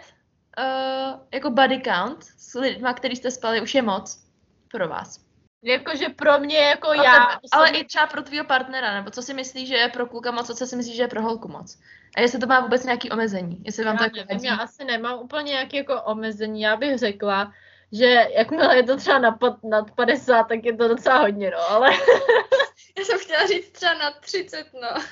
uh, 0.59 1.21
jako 1.33 1.51
body 1.51 1.81
count 1.81 2.25
s 2.25 2.55
lidma, 2.55 2.93
který 2.93 3.17
jste 3.17 3.31
spali, 3.31 3.61
už 3.61 3.75
je 3.75 3.83
moc 3.83 4.25
pro 4.71 4.89
vás? 4.89 5.29
Jakože 5.63 6.09
pro 6.09 6.39
mě, 6.39 6.59
jako 6.59 6.93
já. 6.93 7.03
tebe, 7.03 7.39
ale 7.53 7.69
i 7.69 7.85
třeba 7.85 8.07
pro 8.07 8.23
tvýho 8.23 8.45
partnera, 8.45 8.95
nebo 8.95 9.11
co 9.11 9.23
si 9.23 9.35
myslíš, 9.35 9.69
že 9.69 9.75
je 9.75 9.89
pro 9.89 10.07
kluka 10.07 10.31
moc, 10.31 10.51
a 10.51 10.55
co 10.55 10.67
si 10.67 10.77
myslíš, 10.77 10.97
že 10.97 11.03
je 11.03 11.09
pro 11.09 11.23
holku 11.23 11.49
moc? 11.49 11.79
A 12.17 12.21
jestli 12.21 12.39
to 12.39 12.47
má 12.47 12.61
vůbec 12.61 12.85
nějaký 12.85 13.11
omezení, 13.11 13.63
jestli 13.65 13.85
vám 13.85 13.97
já 14.01 14.11
to 14.11 14.17
nevím, 14.17 14.45
já 14.45 14.57
asi 14.57 14.85
nemám 14.85 15.19
úplně 15.19 15.53
nějaké 15.53 15.77
jako 15.77 16.03
omezení. 16.03 16.61
Já 16.61 16.77
bych 16.77 16.99
řekla, 16.99 17.53
že 17.93 18.27
jakmile 18.37 18.77
je 18.77 18.83
to 18.83 18.97
třeba 18.97 19.19
nad, 19.19 19.35
nad 19.65 19.91
50, 19.91 20.43
tak 20.43 20.65
je 20.65 20.77
to 20.77 20.89
docela 20.89 21.19
hodně, 21.19 21.51
no, 21.51 21.71
ale... 21.71 21.91
Já 22.99 23.05
jsem 23.05 23.19
chtěla 23.19 23.47
říct 23.47 23.71
třeba 23.71 23.95
na 23.95 24.11
30, 24.11 24.67
no. 24.75 25.03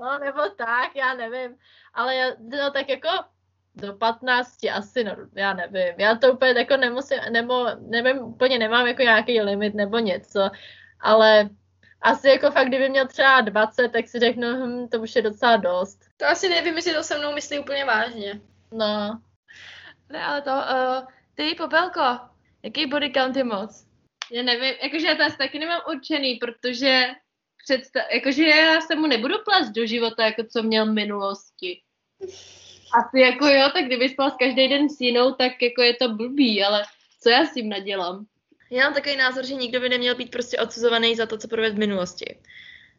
No, 0.00 0.18
nebo 0.18 0.40
tak, 0.56 0.96
já 0.96 1.14
nevím. 1.14 1.56
Ale 1.94 2.14
já, 2.14 2.26
no, 2.38 2.70
tak 2.70 2.88
jako 2.88 3.08
do 3.74 3.94
15 3.94 4.56
asi, 4.72 5.04
no, 5.04 5.16
já 5.34 5.52
nevím. 5.54 5.94
Já 5.98 6.14
to 6.14 6.32
úplně 6.32 6.60
jako 6.60 6.76
nemusím, 6.76 7.18
nebo 7.30 7.66
nevím, 7.80 8.18
úplně 8.18 8.58
nemám 8.58 8.86
jako 8.86 9.02
nějaký 9.02 9.40
limit 9.40 9.74
nebo 9.74 9.98
něco, 9.98 10.50
ale 11.00 11.50
asi 12.00 12.28
jako 12.28 12.50
fakt, 12.50 12.68
kdyby 12.68 12.88
měl 12.88 13.06
třeba 13.06 13.40
20, 13.40 13.88
tak 13.88 14.08
si 14.08 14.18
řeknu, 14.18 14.48
hm, 14.48 14.88
to 14.88 15.00
už 15.00 15.16
je 15.16 15.22
docela 15.22 15.56
dost. 15.56 15.98
To 16.16 16.26
asi 16.26 16.48
nevím, 16.48 16.76
jestli 16.76 16.94
to 16.94 17.02
se 17.02 17.18
mnou 17.18 17.34
myslí 17.34 17.58
úplně 17.58 17.84
vážně. 17.84 18.40
No. 18.72 19.20
Ne, 20.08 20.24
ale 20.24 20.42
to, 20.42 20.50
uh, 20.50 21.08
ty, 21.34 21.54
Popelko, 21.54 22.18
jaký 22.62 22.86
body 22.86 23.12
count 23.12 23.36
je 23.36 23.44
moc? 23.44 23.86
Já 24.32 24.42
nevím, 24.42 24.74
jakože 24.82 25.06
já 25.06 25.14
to 25.14 25.24
asi 25.24 25.38
taky 25.38 25.58
nemám 25.58 25.80
určený, 25.88 26.34
protože 26.34 27.06
představ, 27.64 28.02
jakože 28.14 28.44
já 28.44 28.80
se 28.80 28.94
mu 28.94 29.06
nebudu 29.06 29.34
plést 29.44 29.72
do 29.72 29.86
života, 29.86 30.24
jako 30.24 30.44
co 30.52 30.62
měl 30.62 30.86
v 30.86 30.94
minulosti. 30.94 31.80
Asi 32.98 33.20
jako 33.20 33.46
jo, 33.46 33.70
tak 33.74 33.84
kdyby 33.84 34.08
spal 34.08 34.30
každý 34.30 34.68
den 34.68 34.88
s 34.88 35.00
jinou, 35.00 35.32
tak 35.34 35.62
jako 35.62 35.82
je 35.82 35.94
to 35.94 36.08
blbý, 36.14 36.64
ale 36.64 36.82
co 37.20 37.30
já 37.30 37.46
s 37.46 37.54
tím 37.54 37.68
nadělám? 37.68 38.26
Já 38.70 38.84
mám 38.84 38.94
takový 38.94 39.16
názor, 39.16 39.46
že 39.46 39.54
nikdo 39.54 39.80
by 39.80 39.88
neměl 39.88 40.14
být 40.14 40.30
prostě 40.30 40.58
odsuzovaný 40.58 41.16
za 41.16 41.26
to, 41.26 41.38
co 41.38 41.48
provedl 41.48 41.76
v 41.76 41.78
minulosti. 41.78 42.38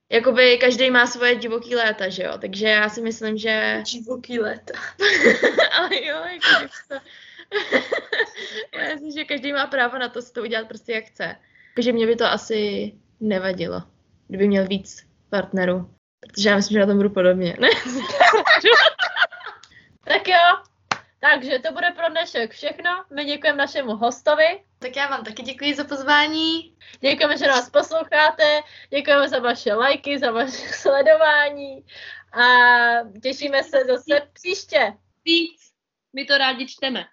Jakoby 0.10 0.58
každý 0.58 0.92
má 0.92 1.08
svoje 1.08 1.36
divoký 1.36 1.76
léta, 1.76 2.10
že 2.10 2.24
jo? 2.24 2.38
Takže 2.42 2.68
já 2.68 2.90
si 2.90 3.02
myslím, 3.02 3.38
že... 3.38 3.84
Divoký 3.92 4.40
léta. 4.40 4.74
Ale 5.78 5.90
jo, 6.06 6.18
jako 6.26 6.74
to... 6.88 6.96
já 8.78 8.94
myslím, 8.94 9.12
že 9.12 9.26
každý 9.26 9.54
má 9.54 9.68
právo 9.68 9.98
na 9.98 10.10
to 10.10 10.22
si 10.22 10.34
to 10.34 10.42
udělat 10.42 10.68
prostě 10.68 10.92
jak 10.92 11.06
chce. 11.06 11.36
Takže 11.76 11.94
mě 11.94 12.08
by 12.08 12.16
to 12.16 12.26
asi 12.26 12.92
nevadilo, 13.20 13.84
kdyby 14.32 14.48
měl 14.48 14.68
víc 14.68 15.08
partnerů. 15.30 15.90
Protože 16.20 16.50
já 16.50 16.56
myslím, 16.56 16.76
že 16.76 16.80
na 16.80 16.86
tom 16.86 16.98
budu 16.98 17.10
podobně. 17.10 17.58
Ne? 17.60 17.68
tak 20.06 20.28
jo, 20.28 20.64
takže 21.20 21.60
to 21.60 21.74
bude 21.74 21.92
pro 21.96 22.10
dnešek 22.10 22.52
všechno. 22.52 22.90
My 23.16 23.26
děkujeme 23.26 23.58
našemu 23.58 23.96
hostovi. 23.96 24.64
Tak 24.80 24.96
já 24.96 25.08
vám 25.08 25.24
taky 25.24 25.44
děkuji 25.44 25.76
za 25.76 25.84
pozvání. 25.84 26.76
Děkujeme, 27.00 27.38
že 27.38 27.48
nás 27.48 27.70
posloucháte. 27.70 28.62
Děkujeme 28.90 29.30
za 29.30 29.40
vaše 29.40 29.74
lajky, 29.74 30.20
za 30.20 30.32
vaše 30.32 30.68
sledování. 30.74 31.86
A 32.34 32.44
těšíme 33.24 33.64
se 33.64 33.86
zase 33.86 34.28
příště. 34.34 34.94
Víc. 35.26 35.62
My 36.16 36.26
to 36.26 36.38
rádi 36.38 36.68
čteme. 36.68 37.06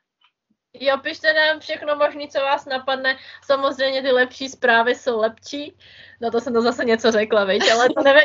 Jo, 0.81 0.99
pište 0.99 1.33
nám 1.33 1.61
všechno 1.61 1.97
možné, 1.97 2.29
co 2.29 2.41
vás 2.41 2.64
napadne. 2.67 3.17
Samozřejmě 3.45 4.03
ty 4.03 4.11
lepší 4.12 4.49
zprávy 4.49 4.95
jsou 4.95 5.21
lepší. 5.21 5.77
No 6.21 6.31
to 6.31 6.41
jsem 6.41 6.53
to 6.53 6.62
zase 6.62 6.85
něco 6.85 7.12
řekla, 7.12 7.45
veď, 7.45 7.71
ale 7.73 7.88
to 7.97 8.03
nevím. 8.03 8.25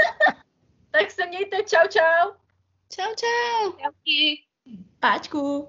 tak 0.90 1.10
se 1.10 1.26
mějte, 1.26 1.56
čau, 1.56 1.88
čau. 1.88 2.30
Čau, 2.92 3.14
čau. 3.14 3.72
Čauky. 3.72 4.44
Páčku. 5.00 5.68